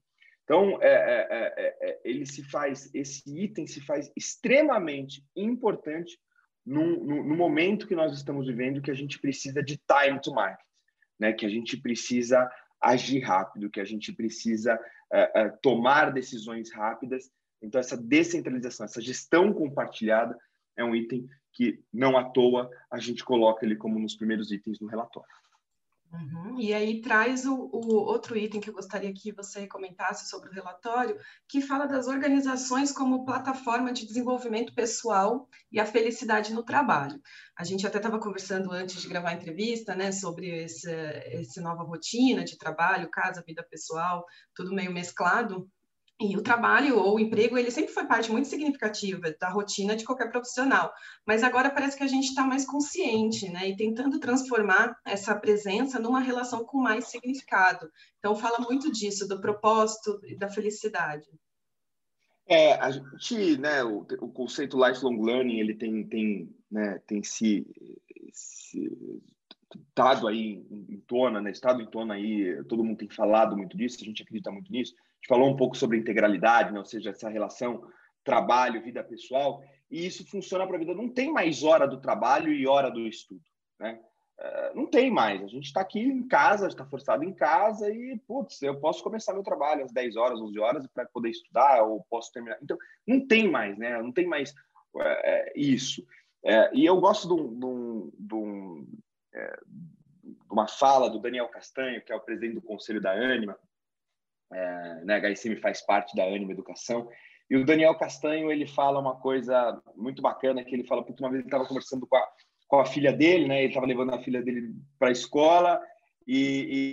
Então, 0.45 0.79
é, 0.83 0.89
é, 0.89 1.77
é, 1.81 2.01
ele 2.05 2.27
se 2.27 2.43
faz, 2.43 2.93
esse 2.93 3.23
item 3.39 3.67
se 3.67 3.81
faz 3.81 4.11
extremamente 4.17 5.25
importante 5.37 6.19
no, 6.67 7.05
no, 7.05 7.25
no, 7.25 7.37
momento 7.37 7.87
que 7.87 7.95
nós 7.95 8.13
estamos 8.13 8.49
vivendo, 8.49 8.83
que 8.83 8.91
a 8.91 8.95
gente 8.95 9.21
precisa 9.21 9.63
de 9.63 9.79
time 9.79 10.21
to 10.21 10.35
market, 10.35 10.67
né? 11.19 11.33
que 11.33 11.47
a 11.47 11.49
gente 11.49 11.81
precisa 11.81 12.51
agir 12.83 13.21
rápido, 13.21 13.71
que 13.71 13.81
a 13.81 13.85
gente 13.85 14.13
precisa 14.13 14.79
tomar 15.63 16.13
decisões 16.13 16.73
rápidas. 16.73 17.31
Então, 17.63 17.79
essa 17.79 17.97
descentralização, 17.97 18.85
essa 18.85 19.01
gestão 19.01 19.53
compartilhada 19.53 20.37
é 20.77 20.83
um 20.83 20.95
item 20.95 21.25
que 21.53 21.83
não 21.93 22.17
à 22.17 22.25
toa 22.25 22.71
a 22.91 22.99
gente 22.99 23.25
coloca 23.25 23.65
ele 23.65 23.77
como 23.77 23.99
nos 23.99 24.15
primeiros 24.15 24.51
itens 24.51 24.79
do 24.79 24.87
relatório. 24.87 25.29
Uhum. 26.13 26.61
E 26.61 26.75
aí 26.75 27.01
traz 27.01 27.47
o, 27.47 27.55
o, 27.55 27.95
outro 27.95 28.37
item 28.37 28.61
que 28.61 28.69
eu 28.69 28.75
gostaria 28.75 29.13
que 29.15 29.33
você 29.33 29.67
comentasse 29.67 30.29
sobre 30.29 30.51
o 30.51 30.53
relatório, 30.53 31.19
que 31.49 31.63
fala 31.63 31.87
das 31.87 32.07
organizações 32.07 32.93
como 32.93 33.25
plataforma 33.25 33.91
de 33.93 34.07
desenvolvimento 34.07 34.75
pessoal 34.75 35.49
e 35.71 35.81
a 35.81 35.87
felicidade 35.87 36.53
no 36.53 36.63
trabalho. 36.63 37.19
A 37.57 37.65
gente 37.65 37.87
até 37.87 37.97
estava 37.97 38.19
conversando 38.19 38.71
antes 38.71 39.01
de 39.01 39.09
gravar 39.09 39.31
a 39.31 39.35
entrevista, 39.35 39.95
né, 39.95 40.13
sobre 40.13 40.65
essa 40.65 41.63
nova 41.63 41.83
rotina 41.83 42.45
de 42.45 42.59
trabalho, 42.59 43.11
casa, 43.11 43.43
vida 43.47 43.67
pessoal, 43.71 44.27
tudo 44.55 44.75
meio 44.75 44.93
mesclado. 44.93 45.67
E 46.21 46.37
o 46.37 46.43
trabalho 46.43 46.99
ou 46.99 47.17
o 47.17 47.21
emprego, 47.21 47.59
ele 47.59 47.71
sempre 47.71 47.93
foi 47.93 48.07
parte 48.07 48.31
muito 48.31 48.47
significativa 48.47 49.35
da 49.41 49.49
rotina 49.49 49.97
de 49.97 50.05
qualquer 50.05 50.31
profissional. 50.31 50.93
Mas 51.27 51.43
agora 51.43 51.71
parece 51.71 51.97
que 51.97 52.05
a 52.05 52.09
gente 52.09 52.29
está 52.29 52.45
mais 52.45 52.65
consciente, 52.65 53.49
né? 53.49 53.69
E 53.69 53.77
tentando 53.77 54.21
transformar 54.21 54.97
essa 55.05 55.35
presença 55.35 55.99
numa 55.99 56.21
relação 56.21 56.65
com 56.65 56.79
mais 56.79 57.07
significado. 57.07 57.91
Então, 58.19 58.37
fala 58.37 58.59
muito 58.61 58.93
disso, 58.93 59.27
do 59.27 59.41
propósito 59.41 60.21
e 60.25 60.37
da 60.37 60.49
felicidade. 60.49 61.29
É, 62.47 62.75
a 62.75 62.91
gente, 62.91 63.57
né, 63.59 63.83
o, 63.83 64.07
o 64.21 64.29
conceito 64.29 64.77
lifelong 64.85 65.23
learning, 65.23 65.59
ele 65.59 65.75
tem, 65.75 66.07
tem, 66.07 66.55
né, 66.71 67.01
tem 67.07 67.23
se, 67.23 67.67
se 68.33 68.91
dado 69.95 70.29
aí 70.29 70.65
em, 70.71 71.03
tona, 71.07 71.41
né, 71.41 71.51
estado 71.51 71.83
em 71.83 71.87
tona 71.87 72.15
aí, 72.15 72.63
todo 72.65 72.85
mundo 72.85 72.99
tem 72.99 73.09
falado 73.09 73.57
muito 73.57 73.77
disso, 73.77 73.99
a 74.01 74.05
gente 74.05 74.23
acredita 74.23 74.51
muito 74.51 74.71
nisso 74.71 74.95
gente 75.23 75.29
falou 75.29 75.49
um 75.49 75.57
pouco 75.57 75.77
sobre 75.77 75.97
integralidade, 75.97 76.73
né? 76.73 76.81
ou 76.81 76.85
seja, 76.85 77.11
essa 77.11 77.29
relação 77.29 77.89
trabalho, 78.25 78.83
vida 78.83 79.03
pessoal, 79.03 79.63
e 79.91 80.07
isso 80.07 80.29
funciona 80.29 80.67
para 80.67 80.77
a 80.77 80.79
vida. 80.79 80.95
Não 80.95 81.09
tem 81.09 81.33
mais 81.33 81.63
hora 81.63 81.87
do 81.87 82.01
trabalho 82.01 82.53
e 82.53 82.67
hora 82.67 82.91
do 82.91 83.07
estudo, 83.07 83.43
né? 83.79 84.01
Uh, 84.39 84.77
não 84.77 84.87
tem 84.87 85.11
mais. 85.11 85.43
A 85.43 85.47
gente 85.47 85.67
está 85.67 85.81
aqui 85.81 86.01
em 86.01 86.27
casa, 86.27 86.67
está 86.67 86.85
forçado 86.85 87.23
em 87.23 87.33
casa 87.33 87.93
e, 87.93 88.19
putz, 88.27 88.61
eu 88.63 88.81
posso 88.81 89.03
começar 89.03 89.35
meu 89.35 89.43
trabalho 89.43 89.85
às 89.85 89.93
10 89.93 90.17
horas, 90.17 90.41
11 90.41 90.59
horas 90.59 90.87
para 90.89 91.07
poder 91.07 91.31
estudar 91.31 91.83
ou 91.83 92.05
posso 92.09 92.33
terminar. 92.33 92.59
Então, 92.61 92.77
não 93.07 93.25
tem 93.27 93.49
mais, 93.49 93.77
né? 93.79 94.01
Não 94.03 94.11
tem 94.11 94.27
mais 94.27 94.53
uh, 94.95 95.53
isso. 95.55 96.03
Uh, 96.45 96.75
e 96.75 96.85
eu 96.85 96.99
gosto 97.01 97.29
de, 97.29 97.35
um, 97.35 97.59
de, 97.59 97.67
um, 97.67 98.13
de, 98.19 98.35
um, 98.35 98.87
de 99.33 100.37
uma 100.51 100.69
fala 100.69 101.09
do 101.09 101.19
Daniel 101.19 101.49
Castanho, 101.49 102.03
que 102.03 102.13
é 102.13 102.17
o 102.17 102.21
presidente 102.21 102.55
do 102.55 102.63
Conselho 102.63 103.01
da 103.01 103.13
Anima, 103.13 103.59
é, 104.53 105.05
né, 105.05 105.21
HSM 105.21 105.57
faz 105.57 105.81
parte 105.81 106.15
da 106.15 106.25
Anima 106.25 106.53
Educação. 106.53 107.09
E 107.51 107.57
o 107.57 107.65
Daniel 107.65 107.95
Castanho, 107.97 108.51
ele 108.51 108.67
fala 108.67 109.01
uma 109.01 109.19
coisa 109.19 109.81
muito 109.97 110.23
bacana, 110.23 110.65
que 110.65 110.75
ele 110.75 110.87
fala, 110.87 111.05
porque 111.05 111.23
uma 111.23 111.31
vez 111.31 111.41
ele 111.41 111.49
estava 111.49 111.67
conversando 111.67 112.07
com 112.07 112.17
a, 112.17 112.29
com 112.69 112.81
a 112.81 112.87
filha 112.87 113.13
dele, 113.13 113.47
né, 113.49 113.59
ele 113.59 113.69
estava 113.69 113.87
levando 113.87 114.15
a 114.15 114.23
filha 114.23 114.43
dele 114.43 114.75
para 114.99 115.09
a 115.09 115.13
escola, 115.13 115.81
e, 116.27 116.37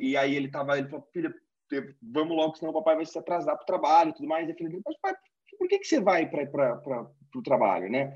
e, 0.03 0.09
e, 0.09 0.17
aí 0.17 0.35
ele 0.35 0.47
estava, 0.47 0.77
ele 0.77 0.89
falou, 0.89 1.07
filha, 1.13 1.33
vamos 2.01 2.35
logo, 2.35 2.55
senão 2.55 2.71
o 2.71 2.75
papai 2.75 2.95
vai 2.95 3.05
se 3.05 3.17
atrasar 3.17 3.55
para 3.55 3.63
o 3.63 3.67
trabalho 3.67 4.09
e 4.09 4.13
tudo 4.13 4.27
mais. 4.27 4.47
E 4.47 4.51
a 4.51 4.55
filha 4.55 4.69
dele, 4.69 4.81
mas 4.85 4.97
pai, 4.99 5.13
por 5.57 5.67
que, 5.67 5.79
que 5.79 5.87
você 5.87 5.99
vai 5.99 6.27
para 6.29 6.81
o 7.35 7.43
trabalho, 7.43 7.89
né? 7.89 8.13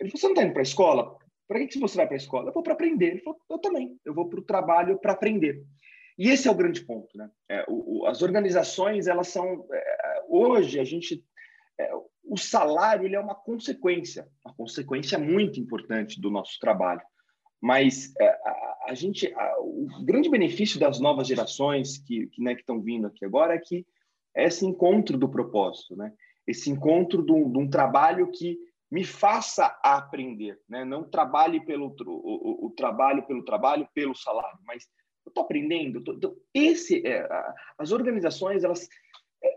Ele 0.00 0.10
falou, 0.10 0.20
você 0.20 0.26
não 0.26 0.32
está 0.32 0.42
indo 0.44 0.52
para 0.52 0.62
a 0.62 0.64
escola? 0.64 1.18
Para 1.46 1.66
que, 1.66 1.78
você 1.78 1.96
vai 1.96 2.06
para 2.06 2.16
a 2.16 2.18
escola? 2.18 2.48
Eu 2.48 2.54
vou 2.54 2.62
para 2.62 2.72
aprender. 2.72 3.12
Ele 3.12 3.20
falou, 3.20 3.38
eu 3.50 3.58
também, 3.58 3.98
eu 4.04 4.14
vou 4.14 4.28
para 4.28 4.40
o 4.40 4.44
trabalho 4.44 4.98
para 4.98 5.12
aprender. 5.12 5.62
E 6.18 6.30
esse 6.30 6.48
é 6.48 6.50
o 6.50 6.54
grande 6.54 6.84
ponto, 6.84 7.16
né? 7.16 7.30
É, 7.48 7.64
o, 7.68 8.02
o, 8.02 8.06
as 8.06 8.22
organizações, 8.22 9.06
elas 9.06 9.28
são 9.28 9.66
é, 9.72 10.22
hoje 10.28 10.78
a 10.78 10.84
gente 10.84 11.24
é, 11.78 11.90
o 12.24 12.36
salário 12.36 13.04
ele 13.04 13.16
é 13.16 13.20
uma 13.20 13.34
consequência, 13.34 14.28
uma 14.44 14.54
consequência 14.54 15.18
muito 15.18 15.60
importante 15.60 16.20
do 16.20 16.30
nosso 16.30 16.58
trabalho. 16.58 17.02
Mas 17.60 18.12
é, 18.20 18.28
a, 18.28 18.76
a, 18.88 18.94
gente, 18.94 19.32
a, 19.34 19.54
o 19.60 19.88
grande 20.04 20.28
benefício 20.28 20.78
das 20.78 21.00
novas 21.00 21.26
gerações 21.26 21.98
que, 21.98 22.26
que, 22.28 22.42
né, 22.42 22.52
estão 22.52 22.80
vindo 22.80 23.06
aqui 23.06 23.24
agora 23.24 23.54
é 23.54 23.58
que 23.58 23.86
esse 24.34 24.66
encontro 24.66 25.16
do 25.16 25.28
propósito, 25.28 25.96
né? 25.96 26.12
Esse 26.46 26.68
encontro 26.68 27.24
de 27.24 27.32
um 27.32 27.68
trabalho 27.70 28.30
que 28.30 28.58
me 28.94 29.04
faça 29.04 29.76
aprender, 29.82 30.56
né? 30.68 30.84
Não 30.84 31.02
trabalhe 31.02 31.58
pelo 31.66 31.88
o, 31.88 32.04
o, 32.06 32.66
o 32.66 32.70
trabalho 32.70 33.26
pelo 33.26 33.44
trabalho, 33.44 33.88
pelo 33.92 34.14
salário, 34.14 34.56
mas 34.64 34.84
eu 35.26 35.30
estou 35.30 35.42
aprendendo. 35.42 36.00
Tô, 36.00 36.16
tô, 36.16 36.36
esse, 36.54 37.04
é, 37.04 37.28
as 37.76 37.90
organizações 37.90 38.62
elas 38.62 38.88
é, 39.42 39.52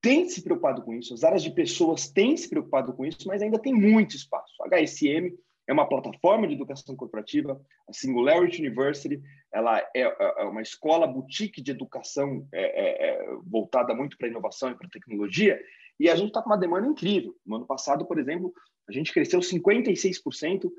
têm 0.00 0.26
se 0.30 0.42
preocupado 0.42 0.80
com 0.80 0.94
isso, 0.94 1.12
as 1.12 1.22
áreas 1.24 1.42
de 1.42 1.50
pessoas 1.50 2.08
têm 2.08 2.34
se 2.38 2.48
preocupado 2.48 2.94
com 2.94 3.04
isso, 3.04 3.28
mas 3.28 3.42
ainda 3.42 3.58
tem 3.58 3.74
muito 3.74 4.16
espaço. 4.16 4.54
A 4.62 4.68
HSM 4.68 5.36
é 5.68 5.72
uma 5.74 5.86
plataforma 5.86 6.48
de 6.48 6.54
educação 6.54 6.96
corporativa, 6.96 7.60
a 7.86 7.92
Singularity 7.92 8.62
University, 8.64 9.20
ela 9.52 9.78
é, 9.78 9.90
é, 9.94 10.34
é 10.38 10.44
uma 10.44 10.62
escola 10.62 11.06
boutique 11.06 11.60
de 11.60 11.70
educação 11.70 12.48
é, 12.50 13.10
é 13.10 13.26
voltada 13.44 13.94
muito 13.94 14.16
para 14.16 14.28
inovação 14.28 14.70
e 14.70 14.74
para 14.74 14.88
tecnologia, 14.88 15.60
e 16.00 16.08
a 16.08 16.16
gente 16.16 16.28
está 16.28 16.40
com 16.40 16.48
uma 16.48 16.56
demanda 16.56 16.88
incrível. 16.88 17.36
No 17.44 17.56
ano 17.56 17.66
passado, 17.66 18.06
por 18.06 18.18
exemplo, 18.18 18.52
a 18.88 18.92
gente 18.92 19.12
cresceu 19.12 19.40
56% 19.40 20.70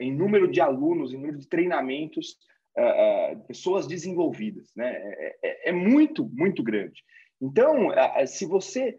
em 0.00 0.12
número 0.12 0.50
de 0.50 0.62
alunos, 0.62 1.12
em 1.12 1.18
número 1.18 1.36
de 1.36 1.46
treinamentos 1.46 2.38
uh, 2.78 3.38
pessoas 3.46 3.86
desenvolvidas, 3.86 4.70
né? 4.74 4.90
É, 4.96 5.38
é, 5.42 5.68
é, 5.68 5.72
muito, 5.72 6.24
muito 6.32 6.62
grande. 6.62 7.04
Então, 7.38 7.88
se 8.26 8.46
você 8.46 8.96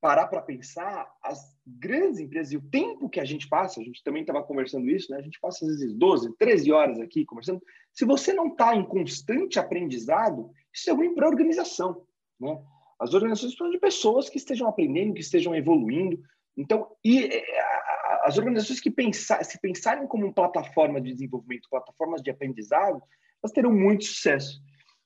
parar 0.00 0.26
para 0.26 0.42
pensar, 0.42 1.10
as 1.22 1.40
grandes 1.66 2.20
empresas 2.20 2.52
e 2.52 2.56
o 2.56 2.70
tempo 2.70 3.08
que 3.08 3.20
a 3.20 3.24
gente 3.24 3.48
passa, 3.48 3.80
a 3.80 3.84
gente 3.84 4.02
também 4.04 4.22
estava 4.22 4.42
conversando 4.42 4.88
isso, 4.90 5.10
né? 5.10 5.18
A 5.18 5.22
gente 5.22 5.40
passa 5.40 5.64
às 5.64 5.70
vezes 5.70 5.94
12, 5.94 6.36
13 6.36 6.72
horas 6.72 7.00
aqui 7.00 7.24
conversando. 7.24 7.62
Se 7.92 8.04
você 8.04 8.32
não 8.32 8.48
está 8.48 8.74
em 8.74 8.84
constante 8.84 9.58
aprendizado, 9.58 10.50
isso 10.72 10.88
é 10.90 10.92
ruim 10.92 11.14
para 11.14 11.26
a 11.26 11.30
organização, 11.30 12.06
né? 12.40 12.58
As 12.98 13.12
organizações 13.14 13.52
precisam 13.52 13.70
de 13.70 13.78
pessoas 13.78 14.28
que 14.28 14.38
estejam 14.38 14.68
aprendendo, 14.68 15.14
que 15.14 15.20
estejam 15.20 15.54
evoluindo. 15.54 16.22
Então, 16.56 16.88
e 17.04 17.42
as 18.22 18.38
organizações 18.38 18.80
que 18.80 18.90
pensar, 18.90 19.44
se 19.44 19.60
pensarem 19.60 20.06
como 20.06 20.32
plataforma 20.32 21.00
de 21.00 21.12
desenvolvimento, 21.12 21.68
plataformas 21.68 22.22
de 22.22 22.30
aprendizado, 22.30 23.02
elas 23.42 23.52
terão 23.52 23.72
muito 23.72 24.04
sucesso. 24.04 24.62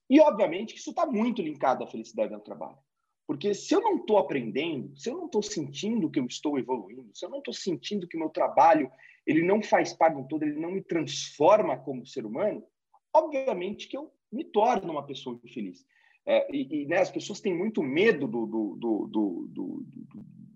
E, 0.09 0.21
obviamente, 0.21 0.77
isso 0.77 0.91
está 0.91 1.07
muito 1.07 1.43
linkado 1.43 1.85
à 1.85 1.87
felicidade 1.87 2.33
no 2.33 2.41
trabalho. 2.41 2.79
Porque 3.27 3.53
se 3.53 3.75
eu 3.75 3.83
não 3.83 3.97
estou 3.97 4.17
aprendendo, 4.17 4.97
se 4.97 5.11
eu 5.11 5.17
não 5.17 5.27
estou 5.27 5.43
sentindo 5.43 6.11
que 6.11 6.19
eu 6.19 6.25
estou 6.25 6.59
evoluindo, 6.59 7.11
se 7.15 7.27
eu 7.27 7.29
não 7.29 7.39
estou 7.39 7.53
sentindo 7.53 8.09
que 8.09 8.17
o 8.17 8.21
meu 8.21 8.31
trabalho 8.31 8.91
ele 9.27 9.43
não 9.43 9.63
faz 9.63 9.93
parte 9.93 10.17
do 10.17 10.27
todo, 10.27 10.45
ele 10.45 10.59
não 10.59 10.71
me 10.71 10.81
transforma 10.81 11.77
como 11.77 12.07
ser 12.07 12.25
humano, 12.25 12.65
obviamente 13.13 13.87
que 13.87 13.99
eu 13.99 14.11
me 14.33 14.45
torno 14.45 14.91
uma 14.91 15.07
pessoa 15.07 15.39
infeliz. 15.45 15.85
É, 16.31 16.47
e, 16.55 16.83
e 16.83 16.87
né, 16.87 16.99
as 16.99 17.11
pessoas 17.11 17.41
têm 17.41 17.57
muito 17.57 17.83
medo 17.83 18.29
do, 18.29 18.45
do, 18.45 18.77
do, 18.77 19.47
do 19.49 19.87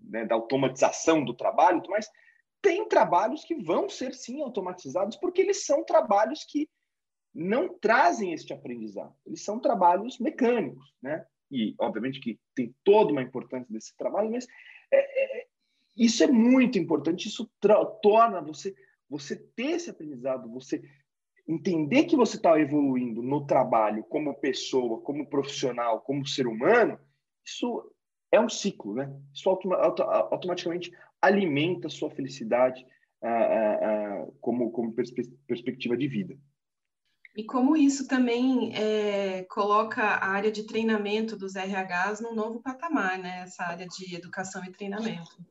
né, 0.03 0.23
da 0.23 0.35
automatização 0.35 1.25
do 1.25 1.33
trabalho, 1.33 1.81
mas 1.89 2.07
tem 2.61 2.87
trabalhos 2.87 3.43
que 3.43 3.55
vão 3.55 3.89
ser 3.89 4.13
sim 4.13 4.43
automatizados 4.43 5.17
porque 5.17 5.41
eles 5.41 5.65
são 5.65 5.83
trabalhos 5.83 6.45
que 6.45 6.69
não 7.33 7.67
trazem 7.79 8.33
este 8.33 8.53
aprendizado. 8.53 9.15
Eles 9.25 9.43
são 9.43 9.59
trabalhos 9.59 10.19
mecânicos, 10.19 10.93
né? 11.01 11.25
E 11.49 11.73
obviamente 11.79 12.19
que 12.19 12.39
tem 12.53 12.75
toda 12.83 13.11
uma 13.11 13.23
importância 13.23 13.67
desse 13.67 13.97
trabalho, 13.97 14.29
mas 14.29 14.45
é, 14.91 15.39
é, 15.41 15.47
isso 15.97 16.23
é 16.23 16.27
muito 16.27 16.77
importante. 16.77 17.27
Isso 17.27 17.51
torna 18.01 18.39
você 18.41 18.75
você 19.09 19.35
ter 19.35 19.71
esse 19.71 19.89
aprendizado, 19.89 20.49
você 20.49 20.81
entender 21.47 22.05
que 22.05 22.15
você 22.15 22.37
está 22.37 22.59
evoluindo 22.59 23.21
no 23.21 23.45
trabalho 23.45 24.03
como 24.03 24.33
pessoa, 24.33 25.01
como 25.01 25.27
profissional, 25.27 26.01
como 26.01 26.25
ser 26.25 26.47
humano. 26.47 26.97
Isso 27.45 27.91
é 28.31 28.39
um 28.39 28.49
ciclo, 28.49 28.93
né? 28.93 29.13
Isso 29.33 29.49
automaticamente 29.49 30.91
alimenta 31.21 31.87
a 31.87 31.91
sua 31.91 32.09
felicidade 32.09 32.85
ah, 33.21 33.27
ah, 33.27 33.79
ah, 33.81 34.27
como, 34.41 34.71
como 34.71 34.93
perspe 34.93 35.23
perspectiva 35.47 35.95
de 35.95 36.07
vida. 36.07 36.37
E 37.35 37.43
como 37.43 37.75
isso 37.75 38.07
também 38.07 38.75
é, 38.75 39.43
coloca 39.45 40.03
a 40.03 40.27
área 40.27 40.51
de 40.51 40.63
treinamento 40.63 41.35
dos 41.35 41.55
RHs 41.55 42.21
num 42.21 42.35
novo 42.35 42.61
patamar, 42.61 43.17
né? 43.17 43.41
Essa 43.41 43.63
área 43.63 43.87
de 43.87 44.15
educação 44.15 44.63
e 44.63 44.71
treinamento. 44.71 45.43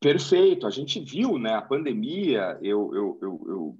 Perfeito. 0.00 0.66
A 0.66 0.70
gente 0.70 1.00
viu, 1.00 1.38
né? 1.38 1.54
A 1.54 1.62
pandemia, 1.62 2.58
eu, 2.60 2.92
eu, 2.92 3.18
eu, 3.22 3.44
eu 3.48 3.78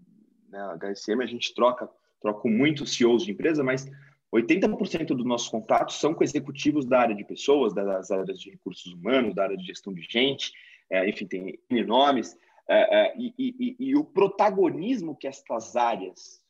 né, 0.57 0.63
a 0.63 0.77
HSM, 0.77 1.23
a 1.23 1.27
gente 1.27 1.55
troca, 1.55 1.89
troca 2.21 2.49
muitos 2.49 2.97
CEOs 2.97 3.25
de 3.25 3.33
empresa, 3.33 3.63
mas 3.63 3.91
80% 4.35 5.09
dos 5.09 5.25
nossos 5.25 5.49
contatos 5.49 6.01
são 6.01 6.15
com 6.15 6.25
executivos 6.25 6.85
da 6.87 7.01
área 7.01 7.15
de 7.15 7.25
pessoas, 7.25 7.75
das 7.75 8.11
áreas 8.11 8.41
de 8.41 8.51
recursos 8.51 8.93
humanos, 8.93 9.35
da 9.35 9.45
área 9.45 9.57
de 9.57 9.65
gestão 9.65 9.93
de 9.93 10.03
gente, 10.09 10.53
é, 10.91 11.09
enfim, 11.09 11.27
tem 11.27 11.61
nomes. 11.85 12.37
É, 12.69 12.99
é, 12.99 13.15
e, 13.17 13.35
e, 13.39 13.77
e, 13.79 13.97
o 13.97 14.05
protagonismo 14.05 15.15
que 15.15 15.29
estas 15.29 15.77
áreas 15.77 16.43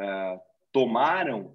é, 0.00 0.40
tomaram 0.70 1.54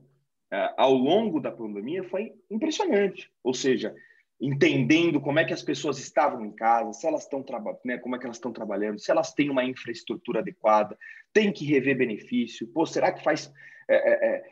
é, 0.52 0.74
ao 0.76 0.94
longo 0.94 1.40
da 1.40 1.52
pandemia 1.52 2.04
foi 2.04 2.34
impressionante. 2.50 3.32
Ou 3.42 3.54
seja, 3.54 3.96
entendendo 4.42 5.22
como 5.22 5.40
é 5.40 5.46
que 5.46 5.54
as 5.54 5.62
pessoas 5.62 6.00
estavam 6.00 6.44
em 6.44 6.52
casa, 6.52 6.94
se 6.94 7.06
elas 7.06 7.24
estão 7.24 7.46
né, 7.86 7.98
como 8.00 8.16
é 8.16 8.20
que 8.20 8.26
elas 8.26 8.38
estão 8.38 8.52
trabalhando, 8.52 9.00
se 9.00 9.12
elas 9.12 9.34
têm 9.34 9.50
uma 9.50 9.64
infraestrutura 9.64 10.40
adequada, 10.40 10.98
tem 11.32 11.54
que 11.54 11.64
rever 11.64 11.96
benefício. 11.98 12.68
Pô, 12.68 12.86
será 12.86 13.12
que 13.12 13.24
faz 13.24 13.54
é, 13.88 14.44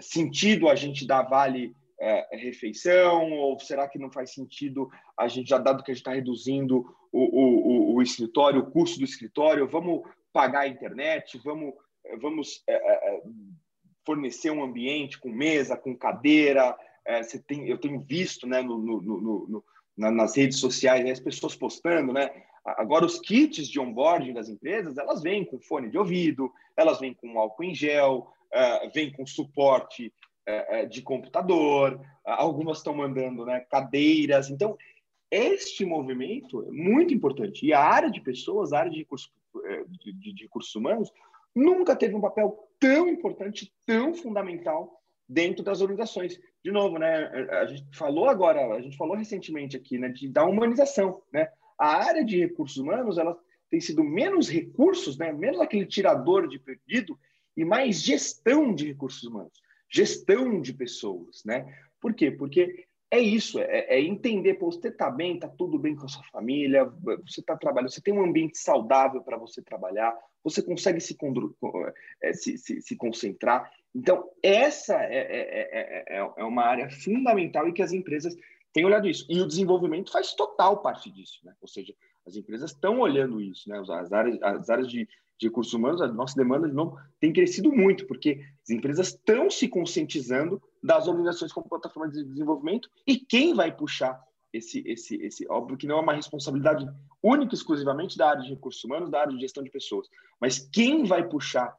sentido 0.00 0.68
a 0.68 0.74
gente 0.74 1.06
dar 1.06 1.22
vale 1.22 1.74
é, 2.00 2.36
refeição 2.36 3.32
ou 3.32 3.58
será 3.60 3.86
que 3.86 3.98
não 3.98 4.10
faz 4.10 4.32
sentido 4.32 4.88
a 5.16 5.28
gente 5.28 5.50
já 5.50 5.58
dado 5.58 5.84
que 5.84 5.90
a 5.90 5.94
gente 5.94 6.00
está 6.00 6.12
reduzindo 6.12 6.84
o, 7.12 7.92
o, 7.92 7.94
o, 7.94 8.02
escritório, 8.02 8.60
o 8.60 8.70
custo 8.70 8.98
do 8.98 9.04
escritório, 9.04 9.68
vamos 9.68 10.02
pagar 10.32 10.60
a 10.60 10.68
internet, 10.68 11.38
vamos 11.44 11.74
vamos 12.20 12.62
é, 12.66 12.74
é, 12.74 13.16
é 13.16 13.22
fornecer 14.04 14.50
um 14.50 14.62
ambiente 14.62 15.18
com 15.18 15.28
mesa, 15.28 15.76
com 15.76 15.96
cadeira. 15.96 16.76
É, 17.06 17.22
você 17.22 17.38
tem, 17.38 17.68
eu 17.68 17.78
tenho 17.78 18.00
visto, 18.00 18.46
né, 18.46 18.62
no, 18.62 18.78
no, 18.78 19.00
no, 19.00 19.64
nas 19.96 20.36
redes 20.36 20.58
sociais, 20.58 21.08
as 21.10 21.20
pessoas 21.20 21.54
postando, 21.54 22.12
né? 22.12 22.30
Agora, 22.64 23.04
os 23.04 23.18
kits 23.18 23.68
de 23.68 23.80
onboarding 23.80 24.32
das 24.32 24.48
empresas, 24.48 24.96
elas 24.96 25.20
vêm 25.20 25.44
com 25.44 25.60
fone 25.60 25.90
de 25.90 25.98
ouvido, 25.98 26.52
elas 26.76 27.00
vêm 27.00 27.12
com 27.12 27.38
álcool 27.38 27.64
em 27.64 27.74
gel, 27.74 28.28
uh, 28.54 28.90
vêm 28.94 29.10
com 29.10 29.26
suporte 29.26 30.12
uh, 30.48 30.88
de 30.88 31.02
computador, 31.02 32.00
algumas 32.24 32.78
estão 32.78 32.94
mandando 32.94 33.44
né, 33.44 33.66
cadeiras. 33.68 34.48
Então, 34.48 34.78
este 35.28 35.84
movimento 35.84 36.62
é 36.62 36.70
muito 36.70 37.12
importante. 37.12 37.66
E 37.66 37.72
a 37.72 37.80
área 37.80 38.10
de 38.10 38.20
pessoas, 38.20 38.72
a 38.72 38.78
área 38.78 38.92
de 38.92 38.98
recursos, 38.98 39.32
de, 39.88 40.32
de 40.34 40.42
recursos 40.42 40.74
humanos, 40.74 41.10
nunca 41.54 41.96
teve 41.96 42.14
um 42.14 42.20
papel 42.20 42.56
tão 42.78 43.08
importante, 43.08 43.72
tão 43.86 44.14
fundamental 44.14 45.00
dentro 45.28 45.64
das 45.64 45.80
organizações. 45.80 46.38
De 46.64 46.70
novo, 46.70 46.98
né, 46.98 47.26
a 47.50 47.66
gente 47.66 47.96
falou 47.96 48.28
agora, 48.28 48.74
a 48.74 48.80
gente 48.80 48.96
falou 48.96 49.16
recentemente 49.16 49.76
aqui, 49.76 49.98
né, 49.98 50.08
de 50.08 50.28
da 50.28 50.44
humanização, 50.44 51.22
né? 51.32 51.48
A 51.76 51.96
área 51.96 52.24
de 52.24 52.38
recursos 52.38 52.76
humanos, 52.76 53.18
ela 53.18 53.36
tem 53.68 53.80
sido 53.80 54.04
menos 54.04 54.48
recursos, 54.48 55.18
né, 55.18 55.32
menos 55.32 55.60
aquele 55.60 55.86
tirador 55.86 56.46
de 56.46 56.58
perdido 56.58 57.18
e 57.56 57.64
mais 57.64 58.00
gestão 58.00 58.72
de 58.74 58.86
recursos 58.86 59.24
humanos, 59.24 59.60
gestão 59.90 60.60
de 60.60 60.72
pessoas, 60.72 61.42
né? 61.44 61.66
Por 62.00 62.14
quê? 62.14 62.30
Porque 62.30 62.86
é 63.10 63.20
isso, 63.20 63.58
é, 63.58 63.86
é 63.88 64.00
entender, 64.00 64.54
pô, 64.54 64.72
você 64.72 64.88
está 64.88 65.10
bem, 65.10 65.34
está 65.34 65.46
tudo 65.46 65.78
bem 65.78 65.94
com 65.94 66.06
a 66.06 66.08
sua 66.08 66.24
família, 66.32 66.84
você 67.26 67.40
está 67.40 67.56
trabalhando, 67.56 67.90
você 67.90 68.00
tem 68.00 68.14
um 68.14 68.24
ambiente 68.24 68.56
saudável 68.56 69.22
para 69.22 69.36
você 69.36 69.60
trabalhar, 69.60 70.16
você 70.42 70.62
consegue 70.62 70.98
se, 70.98 71.16
é, 72.22 72.32
se, 72.32 72.56
se, 72.56 72.80
se 72.80 72.96
concentrar. 72.96 73.70
Então, 73.94 74.28
essa 74.42 74.94
é, 74.94 75.16
é, 75.16 76.16
é, 76.16 76.32
é, 76.36 76.44
uma 76.44 76.64
área 76.64 76.90
fundamental 76.90 77.68
e 77.68 77.72
que 77.72 77.82
as 77.82 77.92
empresas 77.92 78.34
têm 78.72 78.84
olhado 78.84 79.06
isso. 79.06 79.26
E 79.28 79.40
o 79.40 79.46
desenvolvimento 79.46 80.10
faz 80.10 80.34
total 80.34 80.80
parte 80.80 81.10
disso, 81.10 81.40
né? 81.44 81.54
Ou 81.60 81.68
seja, 81.68 81.94
as 82.26 82.36
empresas 82.36 82.70
estão 82.70 83.00
olhando 83.00 83.40
isso, 83.40 83.68
né? 83.68 83.78
As 83.78 84.12
áreas, 84.12 84.42
as 84.42 84.70
áreas 84.70 84.88
de, 84.88 85.06
de 85.38 85.46
recursos 85.46 85.74
humanos, 85.74 86.00
a 86.00 86.08
nossa 86.08 86.34
demanda 86.36 86.68
de 86.68 86.74
novo 86.74 86.98
tem 87.20 87.32
crescido 87.32 87.70
muito, 87.70 88.06
porque 88.06 88.42
as 88.62 88.70
empresas 88.70 89.08
estão 89.08 89.50
se 89.50 89.68
conscientizando 89.68 90.62
das 90.82 91.06
organizações 91.06 91.52
como 91.52 91.68
plataforma 91.68 92.10
de 92.10 92.24
desenvolvimento 92.24 92.88
e 93.06 93.18
quem 93.18 93.54
vai 93.54 93.76
puxar 93.76 94.18
esse, 94.52 94.82
esse, 94.86 95.16
esse, 95.16 95.46
óbvio 95.48 95.78
que 95.78 95.86
não 95.86 95.98
é 95.98 96.00
uma 96.00 96.12
responsabilidade 96.12 96.86
única 97.22 97.54
exclusivamente 97.54 98.18
da 98.18 98.28
área 98.28 98.42
de 98.42 98.50
recursos 98.50 98.84
humanos, 98.84 99.10
da 99.10 99.20
área 99.20 99.32
de 99.32 99.40
gestão 99.40 99.62
de 99.62 99.70
pessoas, 99.70 100.08
mas 100.40 100.58
quem 100.58 101.04
vai 101.04 101.26
puxar 101.26 101.74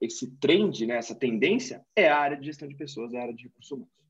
esse 0.00 0.30
trend, 0.38 0.86
né, 0.86 0.96
essa 0.96 1.14
tendência, 1.14 1.84
é 1.94 2.08
a 2.08 2.18
área 2.18 2.36
de 2.36 2.46
gestão 2.46 2.68
de 2.68 2.74
pessoas, 2.74 3.12
é 3.12 3.18
a 3.18 3.22
área 3.22 3.34
de 3.34 3.44
recursos 3.44 3.70
humanos. 3.70 4.00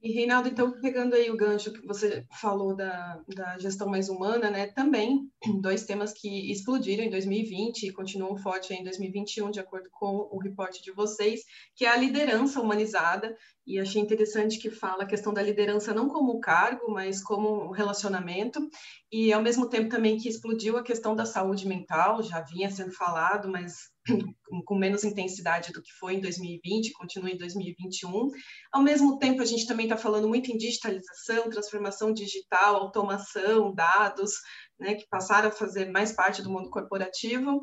E, 0.00 0.12
Reinaldo, 0.12 0.48
então, 0.48 0.70
pegando 0.80 1.16
aí 1.16 1.28
o 1.28 1.36
gancho 1.36 1.72
que 1.72 1.84
você 1.84 2.24
falou 2.40 2.74
da, 2.74 3.20
da 3.34 3.58
gestão 3.58 3.88
mais 3.88 4.08
humana, 4.08 4.48
né, 4.48 4.68
também 4.68 5.28
dois 5.60 5.84
temas 5.84 6.12
que 6.12 6.52
explodiram 6.52 7.02
em 7.02 7.10
2020 7.10 7.82
e 7.82 7.92
continuam 7.92 8.36
forte 8.36 8.72
em 8.72 8.84
2021, 8.84 9.50
de 9.50 9.58
acordo 9.58 9.88
com 9.90 10.28
o 10.30 10.38
reporte 10.38 10.80
de 10.84 10.92
vocês, 10.92 11.40
que 11.74 11.84
é 11.84 11.88
a 11.88 11.96
liderança 11.96 12.60
humanizada, 12.60 13.36
e 13.66 13.80
achei 13.80 14.00
interessante 14.00 14.60
que 14.60 14.70
fala 14.70 15.02
a 15.02 15.06
questão 15.06 15.34
da 15.34 15.42
liderança 15.42 15.92
não 15.92 16.08
como 16.08 16.38
cargo, 16.38 16.92
mas 16.92 17.20
como 17.20 17.72
relacionamento, 17.72 18.60
e 19.10 19.32
ao 19.32 19.42
mesmo 19.42 19.68
tempo 19.68 19.88
também 19.88 20.16
que 20.16 20.28
explodiu 20.28 20.76
a 20.76 20.84
questão 20.84 21.16
da 21.16 21.26
saúde 21.26 21.66
mental, 21.66 22.22
já 22.22 22.40
vinha 22.40 22.70
sendo 22.70 22.92
falado, 22.92 23.48
mas 23.48 23.90
com 24.64 24.76
menos 24.76 25.04
intensidade 25.04 25.72
do 25.72 25.82
que 25.82 25.92
foi 25.98 26.14
em 26.14 26.20
2020, 26.20 26.92
continua 26.92 27.30
em 27.30 27.36
2021. 27.36 28.28
Ao 28.72 28.82
mesmo 28.82 29.18
tempo, 29.18 29.42
a 29.42 29.44
gente 29.44 29.66
também 29.66 29.86
está 29.86 29.96
falando 29.96 30.28
muito 30.28 30.50
em 30.50 30.56
digitalização, 30.56 31.50
transformação 31.50 32.12
digital, 32.12 32.76
automação, 32.76 33.74
dados, 33.74 34.32
né, 34.78 34.94
que 34.94 35.06
passaram 35.08 35.48
a 35.48 35.52
fazer 35.52 35.90
mais 35.90 36.12
parte 36.12 36.42
do 36.42 36.50
mundo 36.50 36.70
corporativo. 36.70 37.60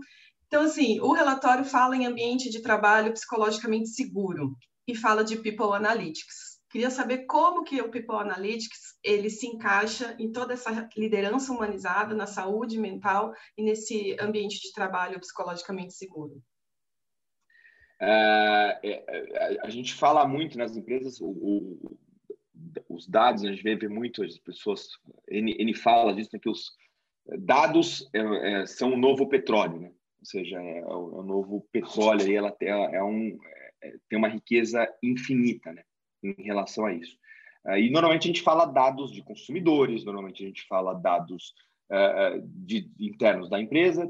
Então, 0.48 0.64
assim, 0.64 1.00
o 1.00 1.12
relatório 1.12 1.66
fala 1.66 1.96
em 1.96 2.06
ambiente 2.06 2.50
de 2.50 2.62
trabalho 2.62 3.14
psicologicamente 3.14 3.90
seguro 3.90 4.56
e 4.88 4.96
fala 4.96 5.24
de 5.24 5.38
People 5.38 5.74
Analytics. 5.74 6.55
Queria 6.76 6.92
saber 6.92 7.20
como 7.20 7.64
que 7.64 7.82
o 7.82 7.90
People 7.90 8.18
Analytics 8.18 9.00
ele 9.02 9.30
se 9.30 9.48
encaixa 9.48 10.14
em 10.20 10.30
toda 10.30 10.52
essa 10.52 10.90
liderança 10.98 11.54
humanizada 11.54 12.14
na 12.14 12.28
saúde 12.28 12.78
mental 12.78 13.34
e 13.58 13.64
nesse 13.64 14.18
ambiente 14.20 14.60
de 14.60 14.74
trabalho 14.74 15.18
psicologicamente 15.18 15.94
seguro. 15.94 16.44
É, 18.02 18.78
é, 18.84 19.04
é 19.08 19.58
a 19.62 19.70
gente 19.70 19.94
fala 19.94 20.28
muito 20.28 20.58
nas 20.58 20.76
empresas, 20.76 21.22
o, 21.22 21.28
o, 21.28 21.98
os 22.90 23.08
dados, 23.08 23.46
a 23.46 23.52
gente 23.54 23.64
vê, 23.64 23.88
muito 23.88 24.22
as 24.22 24.38
pessoas, 24.38 24.90
ele, 25.30 25.74
fala 25.74 26.14
disso, 26.14 26.32
né, 26.34 26.40
que 26.44 26.50
os 26.50 26.74
dados 27.40 28.06
é, 28.12 28.20
é, 28.64 28.66
são 28.66 28.92
o 28.92 28.98
novo 28.98 29.30
petróleo, 29.30 29.80
né? 29.80 29.94
ou 30.20 30.26
seja, 30.26 30.62
é 30.62 30.86
o, 30.86 31.24
novo 31.24 31.66
petróleo, 31.72 32.28
e 32.28 32.36
ela 32.36 32.54
é 32.60 33.02
um, 33.02 33.40
tem 34.10 34.20
uma 34.20 34.28
riqueza 34.28 34.86
infinita, 35.02 35.72
né? 35.72 35.82
Em 36.38 36.44
relação 36.44 36.86
a 36.86 36.94
isso. 36.94 37.18
Uh, 37.66 37.78
e 37.78 37.90
normalmente 37.90 38.24
a 38.24 38.28
gente 38.28 38.42
fala 38.42 38.66
dados 38.66 39.12
de 39.12 39.24
consumidores, 39.24 40.04
normalmente 40.04 40.44
a 40.44 40.48
gente 40.48 40.66
fala 40.68 40.94
dados 40.94 41.54
uh, 41.92 42.42
de, 42.44 42.90
internos 43.00 43.50
da 43.50 43.60
empresa, 43.60 44.10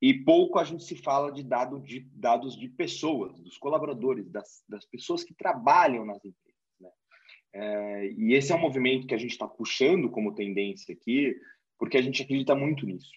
e 0.00 0.12
pouco 0.12 0.58
a 0.58 0.64
gente 0.64 0.84
se 0.84 0.96
fala 0.96 1.32
de, 1.32 1.42
dado 1.42 1.80
de 1.80 2.00
dados 2.12 2.56
de 2.56 2.68
pessoas, 2.68 3.38
dos 3.40 3.56
colaboradores, 3.56 4.28
das, 4.30 4.62
das 4.68 4.84
pessoas 4.84 5.24
que 5.24 5.34
trabalham 5.34 6.04
nas 6.04 6.18
empresas. 6.18 6.60
Né? 6.78 6.90
É, 7.54 8.12
e 8.12 8.34
esse 8.34 8.52
é 8.52 8.54
um 8.54 8.60
movimento 8.60 9.06
que 9.06 9.14
a 9.14 9.18
gente 9.18 9.30
está 9.30 9.48
puxando 9.48 10.10
como 10.10 10.34
tendência 10.34 10.94
aqui, 10.94 11.34
porque 11.78 11.96
a 11.96 12.02
gente 12.02 12.22
acredita 12.22 12.54
muito 12.54 12.84
nisso. 12.84 13.10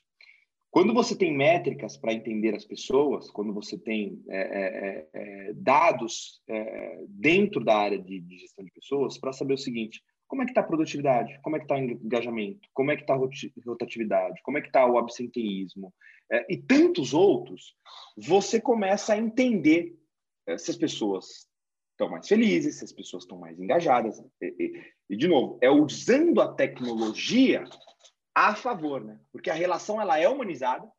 Quando 0.72 0.94
você 0.94 1.16
tem 1.16 1.36
métricas 1.36 1.98
para 1.98 2.14
entender 2.14 2.54
as 2.54 2.64
pessoas, 2.64 3.30
quando 3.32 3.54
você 3.54 3.78
tem 3.78 4.22
é, 4.30 4.38
é, 4.38 5.08
é, 5.14 5.50
é 5.50 5.54
dados 5.54 6.42
é, 6.48 7.04
dentro 7.08 7.64
da 7.64 7.76
área 7.76 7.98
de, 7.98 8.22
de 8.22 8.38
gestão 8.38 8.64
de 8.64 8.72
pessoas, 8.72 9.18
para 9.18 9.34
saber 9.34 9.56
o 9.56 9.58
seguinte: 9.58 10.02
como 10.28 10.44
é 10.44 10.46
que 10.46 10.52
está 10.52 10.62
a 10.62 10.68
produtividade? 10.68 11.40
Como 11.42 11.56
é 11.56 11.60
que 11.60 11.66
está 11.66 11.76
o 11.76 11.80
engajamento? 11.80 12.70
Como 12.74 12.92
é 12.92 12.96
que 12.96 13.02
está 13.02 13.16
a 13.16 13.20
rotatividade? 13.66 14.42
Como 14.44 14.58
é 14.60 14.62
que 14.62 14.68
está 14.68 14.86
o 14.86 15.00
absenteísmo? 15.00 15.92
É, 16.32 16.46
e 16.54 16.58
tantos 16.58 17.16
outros, 17.16 17.76
você 18.16 18.62
começa 18.62 19.14
a 19.14 19.18
entender 19.18 19.98
se 20.58 20.70
as 20.70 20.78
pessoas 20.78 21.50
estão 22.00 22.10
mais 22.10 22.28
felizes, 22.28 22.78
se 22.78 22.86
as 22.86 22.92
pessoas 22.92 23.24
estão 23.24 23.38
mais 23.38 23.60
engajadas. 23.60 24.24
E, 24.42 24.56
e, 24.60 24.82
e, 25.10 25.18
de 25.18 25.28
novo, 25.28 25.58
é 25.62 25.70
usando 25.70 26.40
a 26.42 26.54
tecnologia 26.54 27.66
a 28.48 28.56
favor, 28.56 29.04
né? 29.04 29.20
Porque 29.32 29.50
a 29.50 29.54
relação 29.54 30.02
ela 30.02 30.18
é 30.18 30.28
humanizada, 30.28 30.90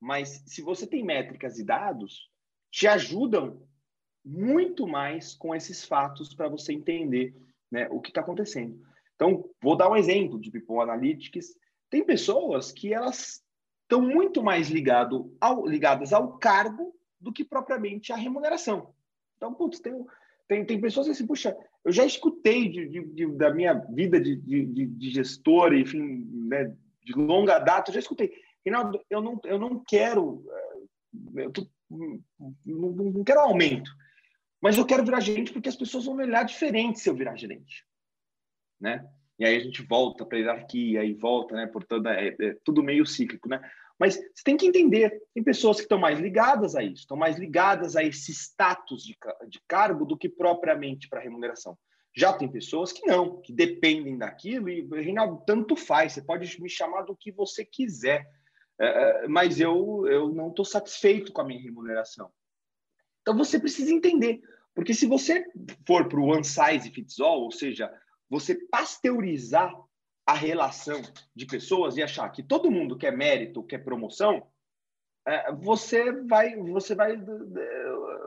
mas 0.00 0.42
se 0.46 0.60
você 0.60 0.86
tem 0.86 1.04
métricas 1.04 1.58
e 1.58 1.64
dados, 1.64 2.28
te 2.70 2.88
ajudam 2.88 3.62
muito 4.24 4.86
mais 4.86 5.34
com 5.34 5.54
esses 5.54 5.84
fatos 5.84 6.34
para 6.34 6.48
você 6.48 6.72
entender 6.72 7.32
né, 7.70 7.86
o 7.90 8.00
que 8.00 8.10
está 8.10 8.20
acontecendo. 8.20 8.80
Então, 9.14 9.48
vou 9.62 9.76
dar 9.76 9.88
um 9.88 9.96
exemplo 9.96 10.40
de 10.40 10.50
People 10.50 10.80
Analytics. 10.80 11.54
Tem 11.88 12.04
pessoas 12.04 12.72
que 12.72 12.92
elas 12.92 13.44
estão 13.82 14.02
muito 14.02 14.42
mais 14.42 14.68
ligado 14.68 15.36
ao, 15.40 15.64
ligadas 15.66 16.12
ao 16.12 16.38
cargo 16.38 16.92
do 17.20 17.32
que 17.32 17.44
propriamente 17.44 18.12
à 18.12 18.16
remuneração. 18.16 18.92
Então, 19.36 19.54
putz, 19.54 19.78
tem, 19.78 20.04
tem, 20.48 20.64
tem 20.64 20.80
pessoas 20.80 21.08
assim, 21.08 21.26
puxa, 21.26 21.56
eu 21.84 21.92
já 21.92 22.04
escutei 22.04 22.68
de, 22.68 22.88
de, 22.88 23.04
de, 23.04 23.26
da 23.32 23.52
minha 23.52 23.74
vida 23.74 24.20
de, 24.20 24.36
de, 24.36 25.10
gestor, 25.10 25.74
enfim, 25.74 26.26
né, 26.48 26.74
de 27.02 27.12
longa 27.14 27.58
data, 27.58 27.90
eu 27.90 27.94
já 27.94 28.00
escutei. 28.00 28.32
Reinaldo, 28.64 29.00
eu 29.10 29.20
não, 29.20 29.40
eu 29.44 29.58
não 29.58 29.82
quero, 29.84 30.44
eh, 31.36 31.44
eu 31.44 31.50
tô, 31.50 31.66
não, 31.90 32.22
não 32.64 33.24
quero 33.24 33.40
aumento, 33.40 33.90
mas 34.60 34.76
eu 34.76 34.86
quero 34.86 35.04
virar 35.04 35.20
gerente 35.20 35.52
porque 35.52 35.68
as 35.68 35.76
pessoas 35.76 36.04
vão 36.06 36.14
me 36.14 36.24
olhar 36.24 36.44
diferente 36.44 37.00
se 37.00 37.08
eu 37.08 37.14
virar 37.14 37.36
gerente, 37.36 37.84
né? 38.80 39.06
E 39.38 39.44
aí 39.44 39.56
a 39.56 39.60
gente 39.60 39.82
volta 39.82 40.24
para 40.24 40.38
a 40.38 40.40
hierarquia 40.40 41.04
e 41.04 41.12
volta, 41.12 41.56
né? 41.56 41.66
Portanto, 41.66 42.08
é, 42.08 42.28
é 42.28 42.56
tudo 42.64 42.82
meio 42.82 43.04
cíclico, 43.04 43.48
né? 43.48 43.60
Mas 43.98 44.16
você 44.16 44.42
tem 44.44 44.56
que 44.56 44.66
entender, 44.66 45.22
tem 45.32 45.42
pessoas 45.42 45.76
que 45.76 45.84
estão 45.84 45.98
mais 45.98 46.18
ligadas 46.18 46.74
a 46.74 46.82
isso, 46.82 47.02
estão 47.02 47.16
mais 47.16 47.38
ligadas 47.38 47.94
a 47.94 48.02
esse 48.02 48.32
status 48.32 49.04
de, 49.04 49.16
de 49.48 49.60
cargo 49.68 50.04
do 50.04 50.16
que 50.16 50.28
propriamente 50.28 51.08
para 51.08 51.20
remuneração. 51.20 51.78
Já 52.16 52.32
tem 52.32 52.48
pessoas 52.48 52.92
que 52.92 53.06
não, 53.06 53.40
que 53.40 53.52
dependem 53.52 54.18
daquilo 54.18 54.68
e, 54.68 54.86
Reinaldo, 54.86 55.42
tanto 55.46 55.76
faz, 55.76 56.12
você 56.12 56.22
pode 56.22 56.60
me 56.60 56.68
chamar 56.68 57.02
do 57.02 57.16
que 57.16 57.32
você 57.32 57.64
quiser, 57.64 58.26
é, 58.78 58.86
é 58.86 59.28
mas 59.28 59.60
eu, 59.60 60.06
eu 60.08 60.28
não 60.32 60.48
estou 60.48 60.64
satisfeito 60.64 61.32
com 61.32 61.40
a 61.40 61.44
minha 61.44 61.60
remuneração. 61.60 62.30
Então 63.22 63.36
você 63.36 63.58
precisa 63.58 63.92
entender, 63.92 64.42
porque 64.74 64.92
se 64.92 65.06
você 65.06 65.44
for 65.86 66.08
para 66.08 66.20
o 66.20 66.26
one 66.26 66.44
size 66.44 66.90
fits 66.90 67.18
all, 67.20 67.42
ou 67.42 67.52
seja, 67.52 67.92
você 68.28 68.54
pasteurizar 68.54 69.72
a 70.26 70.32
relação 70.32 71.02
de 71.34 71.46
pessoas 71.46 71.96
e 71.96 72.02
achar 72.02 72.28
que 72.30 72.42
todo 72.42 72.70
mundo 72.70 72.96
quer 72.96 73.14
mérito, 73.14 73.62
quer 73.62 73.78
promoção, 73.78 74.46
é, 75.26 75.52
você 75.52 76.12
vai, 76.12 76.56
você 76.56 76.94
vai, 76.94 77.16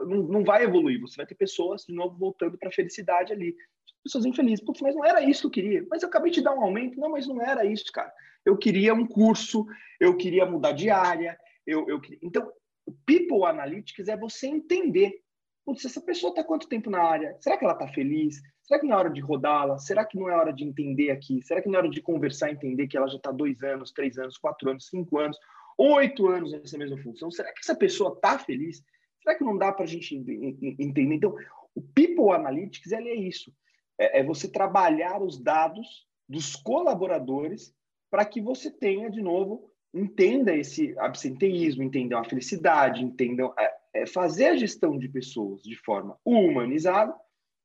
não, 0.06 0.44
vai 0.44 0.64
evoluir. 0.64 1.00
Você 1.00 1.16
vai 1.16 1.26
ter 1.26 1.34
pessoas 1.34 1.84
de 1.84 1.94
novo 1.94 2.16
voltando 2.16 2.58
para 2.58 2.68
a 2.68 2.72
felicidade 2.72 3.32
ali, 3.32 3.56
pessoas 4.02 4.24
infelizes. 4.24 4.64
Putz, 4.64 4.80
mas 4.80 4.94
não 4.94 5.04
era 5.04 5.22
isso 5.22 5.42
que 5.42 5.46
eu 5.46 5.64
queria. 5.64 5.86
Mas 5.90 6.02
eu 6.02 6.08
acabei 6.08 6.30
de 6.30 6.42
dar 6.42 6.54
um 6.54 6.62
aumento. 6.62 6.98
Não, 6.98 7.10
mas 7.10 7.26
não 7.26 7.40
era 7.40 7.64
isso, 7.64 7.92
cara. 7.92 8.12
Eu 8.44 8.56
queria 8.56 8.94
um 8.94 9.06
curso, 9.06 9.66
eu 10.00 10.16
queria 10.16 10.46
mudar 10.46 10.72
de 10.72 10.90
área. 10.90 11.38
Eu, 11.66 11.88
eu 11.88 12.00
queria... 12.00 12.18
Então, 12.22 12.50
People 13.04 13.44
Analytics 13.44 14.08
é 14.08 14.16
você 14.16 14.46
entender. 14.46 15.20
Putz, 15.64 15.84
essa 15.84 16.00
pessoa 16.00 16.30
está 16.30 16.42
quanto 16.42 16.68
tempo 16.68 16.90
na 16.90 17.02
área? 17.02 17.36
Será 17.40 17.56
que 17.56 17.64
ela 17.64 17.74
está 17.74 17.86
feliz? 17.88 18.40
Será 18.68 18.80
que 18.80 18.86
não 18.86 18.96
é 18.96 18.98
hora 18.98 19.10
de 19.10 19.20
rodá-la? 19.22 19.78
Será 19.78 20.04
que 20.04 20.18
não 20.18 20.28
é 20.28 20.36
hora 20.36 20.52
de 20.52 20.62
entender 20.62 21.10
aqui? 21.10 21.40
Será 21.40 21.62
que 21.62 21.68
não 21.68 21.76
é 21.76 21.78
hora 21.78 21.88
de 21.88 22.02
conversar 22.02 22.50
e 22.50 22.52
entender 22.52 22.86
que 22.86 22.98
ela 22.98 23.08
já 23.08 23.16
está 23.16 23.32
dois 23.32 23.62
anos, 23.62 23.92
três 23.92 24.18
anos, 24.18 24.36
quatro 24.36 24.68
anos, 24.68 24.88
cinco 24.88 25.16
anos, 25.16 25.38
oito 25.78 26.26
anos 26.26 26.52
nessa 26.52 26.76
mesma 26.76 26.98
função? 26.98 27.30
Será 27.30 27.50
que 27.50 27.60
essa 27.60 27.74
pessoa 27.74 28.12
está 28.12 28.38
feliz? 28.38 28.84
Será 29.22 29.34
que 29.38 29.42
não 29.42 29.56
dá 29.56 29.72
para 29.72 29.84
a 29.84 29.88
gente 29.88 30.14
entender? 30.14 31.14
Então, 31.14 31.34
o 31.74 31.80
People 31.80 32.30
Analytics 32.30 32.92
é 32.92 33.14
isso. 33.14 33.50
É, 33.98 34.20
é 34.20 34.22
você 34.22 34.46
trabalhar 34.46 35.22
os 35.22 35.42
dados 35.42 36.06
dos 36.28 36.54
colaboradores 36.54 37.74
para 38.10 38.26
que 38.26 38.38
você 38.38 38.70
tenha, 38.70 39.10
de 39.10 39.22
novo, 39.22 39.72
entenda 39.94 40.54
esse 40.54 40.94
absenteísmo, 40.98 41.82
entenda 41.82 42.18
a 42.18 42.24
felicidade, 42.24 43.02
entenda 43.02 43.50
é, 43.58 44.02
é 44.02 44.06
fazer 44.06 44.48
a 44.48 44.56
gestão 44.58 44.98
de 44.98 45.08
pessoas 45.08 45.62
de 45.62 45.74
forma 45.74 46.18
humanizada 46.22 47.16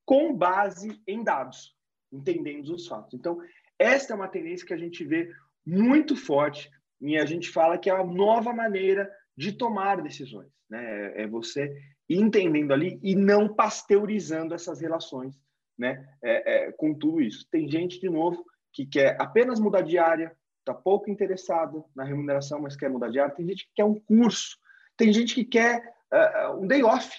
com 0.05 0.35
base 0.35 1.01
em 1.07 1.23
dados, 1.23 1.75
entendendo 2.11 2.73
os 2.73 2.87
fatos. 2.87 3.13
Então, 3.13 3.39
esta 3.77 4.13
é 4.13 4.15
uma 4.15 4.27
tendência 4.27 4.65
que 4.65 4.73
a 4.73 4.77
gente 4.77 5.03
vê 5.03 5.31
muito 5.65 6.15
forte 6.15 6.69
e 7.01 7.17
a 7.17 7.25
gente 7.25 7.49
fala 7.49 7.77
que 7.77 7.89
é 7.89 7.93
a 7.93 8.03
nova 8.03 8.53
maneira 8.53 9.11
de 9.35 9.51
tomar 9.51 10.01
decisões. 10.01 10.51
Né? 10.69 11.23
É 11.23 11.27
você 11.27 11.75
entendendo 12.09 12.73
ali 12.73 12.99
e 13.01 13.15
não 13.15 13.53
pasteurizando 13.53 14.53
essas 14.53 14.81
relações 14.81 15.41
né? 15.77 16.07
É, 16.21 16.67
é, 16.67 16.71
com 16.71 16.93
tudo 16.93 17.21
isso. 17.21 17.47
Tem 17.49 17.69
gente, 17.69 17.99
de 17.99 18.09
novo, 18.09 18.45
que 18.71 18.85
quer 18.85 19.17
apenas 19.19 19.59
mudar 19.59 19.81
de 19.81 19.97
área, 19.97 20.35
está 20.59 20.73
pouco 20.73 21.09
interessado 21.09 21.85
na 21.95 22.03
remuneração, 22.03 22.61
mas 22.61 22.75
quer 22.75 22.89
mudar 22.89 23.09
de 23.09 23.19
área. 23.19 23.35
Tem 23.35 23.47
gente 23.47 23.65
que 23.65 23.71
quer 23.75 23.85
um 23.85 23.99
curso. 23.99 24.57
Tem 24.95 25.11
gente 25.11 25.35
que 25.35 25.43
quer 25.43 25.93
uh, 26.11 26.57
um 26.57 26.67
day 26.67 26.83
off. 26.83 27.11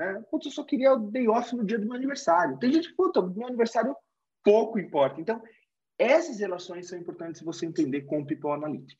Né? 0.00 0.24
Putz, 0.30 0.46
eu 0.46 0.52
só 0.52 0.64
queria 0.64 0.94
o 0.94 1.10
day 1.10 1.28
off 1.28 1.54
no 1.54 1.62
dia 1.62 1.78
do 1.78 1.84
meu 1.84 1.94
aniversário. 1.94 2.58
Tem 2.58 2.72
gente 2.72 2.88
que, 2.88 2.96
puta, 2.96 3.20
meu 3.20 3.46
aniversário 3.46 3.94
pouco 4.42 4.78
importa. 4.78 5.20
Então, 5.20 5.42
essas 5.98 6.40
relações 6.40 6.88
são 6.88 6.98
importantes 6.98 7.42
você 7.42 7.66
entender 7.66 8.02
com 8.02 8.20
o 8.20 8.26
People 8.26 8.50
Analytics. 8.50 8.98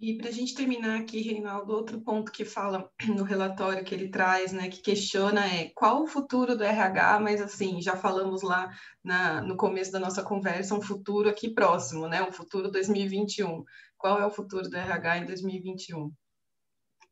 E 0.00 0.18
para 0.18 0.30
a 0.30 0.32
gente 0.32 0.56
terminar 0.56 0.98
aqui, 0.98 1.20
Reinaldo, 1.20 1.72
outro 1.72 2.00
ponto 2.00 2.32
que 2.32 2.44
fala 2.44 2.90
no 3.06 3.22
relatório 3.22 3.84
que 3.84 3.94
ele 3.94 4.08
traz, 4.08 4.52
né, 4.52 4.68
que 4.68 4.82
questiona 4.82 5.46
é 5.46 5.70
qual 5.72 6.02
o 6.02 6.08
futuro 6.08 6.58
do 6.58 6.64
RH, 6.64 7.20
mas 7.20 7.40
assim, 7.40 7.80
já 7.80 7.94
falamos 7.94 8.42
lá 8.42 8.76
na, 9.04 9.40
no 9.40 9.56
começo 9.56 9.92
da 9.92 10.00
nossa 10.00 10.24
conversa, 10.24 10.74
um 10.74 10.82
futuro 10.82 11.28
aqui 11.28 11.48
próximo, 11.48 12.08
né, 12.08 12.20
um 12.24 12.32
futuro 12.32 12.72
2021. 12.72 13.62
Qual 13.96 14.20
é 14.20 14.26
o 14.26 14.30
futuro 14.30 14.68
do 14.68 14.76
RH 14.76 15.18
em 15.18 15.26
2021? 15.26 16.12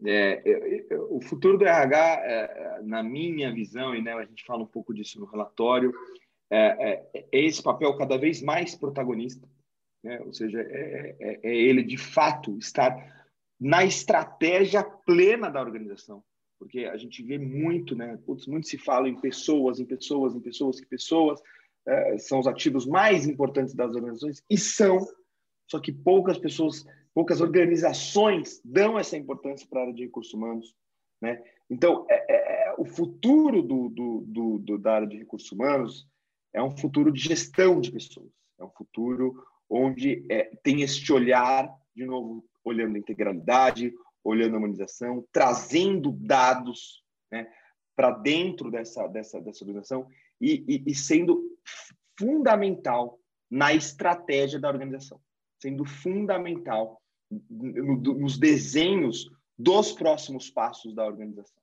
É, 0.04 0.86
o 1.10 1.20
futuro 1.20 1.58
do 1.58 1.64
RH, 1.64 1.96
é, 2.24 2.82
na 2.82 3.02
minha 3.02 3.52
visão, 3.52 3.94
e 3.94 4.02
né, 4.02 4.12
a 4.12 4.24
gente 4.24 4.44
fala 4.44 4.62
um 4.62 4.66
pouco 4.66 4.92
disso 4.92 5.20
no 5.20 5.26
relatório, 5.26 5.92
é, 6.50 7.02
é, 7.14 7.26
é 7.32 7.40
esse 7.40 7.62
papel 7.62 7.96
cada 7.96 8.18
vez 8.18 8.42
mais 8.42 8.74
protagonista, 8.74 9.48
né? 10.04 10.20
ou 10.20 10.32
seja, 10.32 10.60
é, 10.60 11.16
é, 11.18 11.40
é 11.42 11.56
ele 11.56 11.82
de 11.82 11.96
fato 11.96 12.58
estar 12.58 12.94
na 13.58 13.84
estratégia 13.84 14.82
plena 14.82 15.48
da 15.48 15.62
organização, 15.62 16.22
porque 16.58 16.80
a 16.80 16.96
gente 16.96 17.22
vê 17.22 17.38
muito, 17.38 17.96
né? 17.96 18.18
Putz, 18.26 18.46
muito 18.46 18.68
se 18.68 18.76
fala 18.76 19.08
em 19.08 19.20
pessoas, 19.20 19.80
em 19.80 19.84
pessoas, 19.84 20.34
em 20.34 20.40
pessoas, 20.40 20.80
que 20.80 20.86
pessoas 20.86 21.40
é, 21.86 22.18
são 22.18 22.40
os 22.40 22.46
ativos 22.46 22.86
mais 22.86 23.26
importantes 23.26 23.74
das 23.74 23.94
organizações 23.94 24.42
e 24.50 24.58
são, 24.58 24.98
só 25.72 25.80
que 25.80 25.90
poucas 25.90 26.38
pessoas 26.38 26.86
poucas 27.14 27.40
organizações 27.40 28.60
dão 28.64 28.98
essa 28.98 29.16
importância 29.16 29.66
para 29.68 29.80
a 29.80 29.82
área 29.84 29.94
de 29.94 30.04
recursos 30.04 30.32
humanos. 30.32 30.74
Né? 31.20 31.42
Então, 31.68 32.06
é, 32.08 32.14
é, 32.14 32.68
é, 32.68 32.74
o 32.78 32.84
futuro 32.84 33.62
do, 33.62 33.88
do, 33.88 34.58
do, 34.58 34.78
da 34.78 34.94
área 34.94 35.06
de 35.06 35.18
recursos 35.18 35.50
humanos 35.52 36.08
é 36.52 36.62
um 36.62 36.76
futuro 36.76 37.12
de 37.12 37.20
gestão 37.20 37.80
de 37.80 37.90
pessoas, 37.90 38.30
é 38.58 38.64
um 38.64 38.70
futuro 38.70 39.42
onde 39.68 40.26
é, 40.30 40.50
tem 40.62 40.82
este 40.82 41.12
olhar, 41.12 41.70
de 41.94 42.04
novo, 42.04 42.44
olhando 42.64 42.96
a 42.96 42.98
integralidade, 42.98 43.92
olhando 44.22 44.56
a 44.56 44.58
humanização, 44.58 45.26
trazendo 45.32 46.12
dados 46.12 47.02
né, 47.30 47.50
para 47.96 48.10
dentro 48.10 48.70
dessa, 48.70 49.06
dessa, 49.06 49.40
dessa 49.40 49.64
organização 49.64 50.06
e, 50.40 50.64
e, 50.68 50.90
e 50.90 50.94
sendo 50.94 51.42
fundamental 52.18 53.18
na 53.50 53.74
estratégia 53.74 54.58
da 54.58 54.68
organização, 54.68 55.20
sendo 55.62 55.84
fundamental 55.84 57.00
nos 57.48 58.36
desenhos 58.36 59.30
dos 59.56 59.92
próximos 59.92 60.50
passos 60.50 60.92
da 60.92 61.06
organização. 61.06 61.62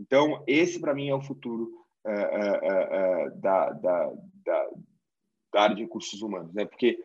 Então, 0.00 0.42
esse 0.46 0.80
para 0.80 0.94
mim 0.94 1.10
é 1.10 1.14
o 1.14 1.20
futuro 1.20 1.70
uh, 2.06 2.10
uh, 2.10 3.26
uh, 3.26 3.40
da, 3.40 3.70
da, 3.72 4.12
da, 4.44 4.70
da, 5.52 5.60
área 5.60 5.76
de 5.76 5.82
recursos 5.82 6.22
humanos, 6.22 6.52
né? 6.54 6.64
Porque 6.64 6.98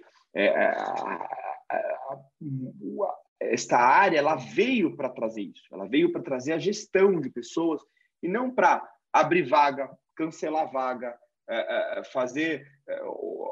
esta 3.39 3.77
área 3.77 4.17
ela 4.17 4.35
veio 4.35 4.95
para 4.95 5.09
trazer 5.09 5.41
isso, 5.41 5.63
ela 5.71 5.87
veio 5.87 6.11
para 6.11 6.21
trazer 6.21 6.53
a 6.53 6.59
gestão 6.59 7.19
de 7.19 7.29
pessoas 7.29 7.81
e 8.23 8.27
não 8.27 8.49
para 8.53 8.81
abrir 9.11 9.43
vaga, 9.43 9.89
cancelar 10.15 10.71
vaga, 10.71 11.17
é, 11.49 12.03
fazer, 12.13 12.65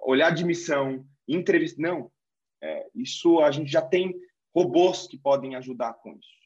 olhar 0.03 0.27
a 0.27 0.29
admissão, 0.29 1.05
entrevista. 1.27 1.81
Não. 1.81 2.09
É, 2.61 2.89
isso 2.93 3.39
a 3.39 3.51
gente 3.51 3.71
já 3.71 3.81
tem 3.81 4.13
robôs 4.53 5.07
que 5.07 5.17
podem 5.17 5.55
ajudar 5.55 5.93
com 5.93 6.13
isso. 6.13 6.39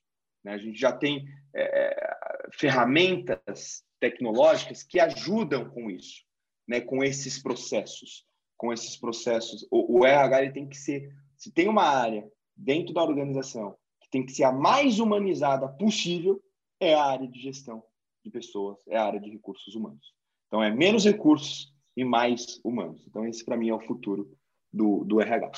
Né? 0.44 0.54
A 0.54 0.58
gente 0.58 0.80
já 0.80 0.92
tem 0.92 1.26
é, 1.56 2.16
ferramentas 2.54 3.84
tecnológicas 4.00 4.84
que 4.84 5.00
ajudam 5.00 5.70
com 5.70 5.90
isso, 5.90 6.24
né? 6.68 6.82
com 6.82 7.04
esses 7.04 7.42
processos. 7.42 8.26
Com 8.58 8.72
esses 8.72 8.98
processos. 8.98 9.68
O, 9.72 10.00
o 10.00 10.06
RH 10.06 10.52
tem 10.52 10.68
que 10.68 10.78
ser. 10.78 11.14
Se 11.38 11.52
tem 11.52 11.68
uma 11.68 11.84
área 11.84 12.30
dentro 12.56 12.94
da 12.94 13.04
organização 13.04 13.76
que 14.02 14.10
tem 14.10 14.26
que 14.26 14.32
ser 14.32 14.44
a 14.44 14.52
mais 14.52 15.00
humanizada 15.00 15.68
possível, 15.68 16.42
é 16.80 16.94
a 16.94 17.04
área 17.04 17.28
de 17.28 17.40
gestão 17.42 17.84
de 18.24 18.30
pessoas, 18.30 18.80
é 18.88 18.96
a 18.96 19.06
área 19.06 19.20
de 19.20 19.30
recursos 19.30 19.76
humanos. 19.76 20.14
Então, 20.48 20.64
é 20.64 20.72
menos 20.72 21.04
recursos 21.04 21.74
e 21.98 22.06
mais 22.06 22.60
humanos. 22.64 23.04
Então, 23.08 23.26
esse, 23.26 23.44
para 23.44 23.58
mim, 23.58 23.70
é 23.70 23.74
o 23.74 23.82
futuro 23.82 24.32
do, 24.72 25.04
do 25.04 25.20
RH. 25.20 25.52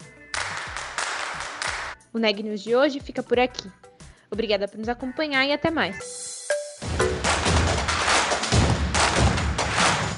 O 2.14 2.18
Neg 2.18 2.42
News 2.42 2.62
de 2.62 2.74
hoje 2.76 3.02
fica 3.02 3.22
por 3.22 3.40
aqui. 3.40 3.70
Obrigada 4.32 4.68
por 4.68 4.80
nos 4.80 4.88
acompanhar 4.88 5.46
e 5.46 5.52
até 5.52 5.70
mais. 5.70 6.25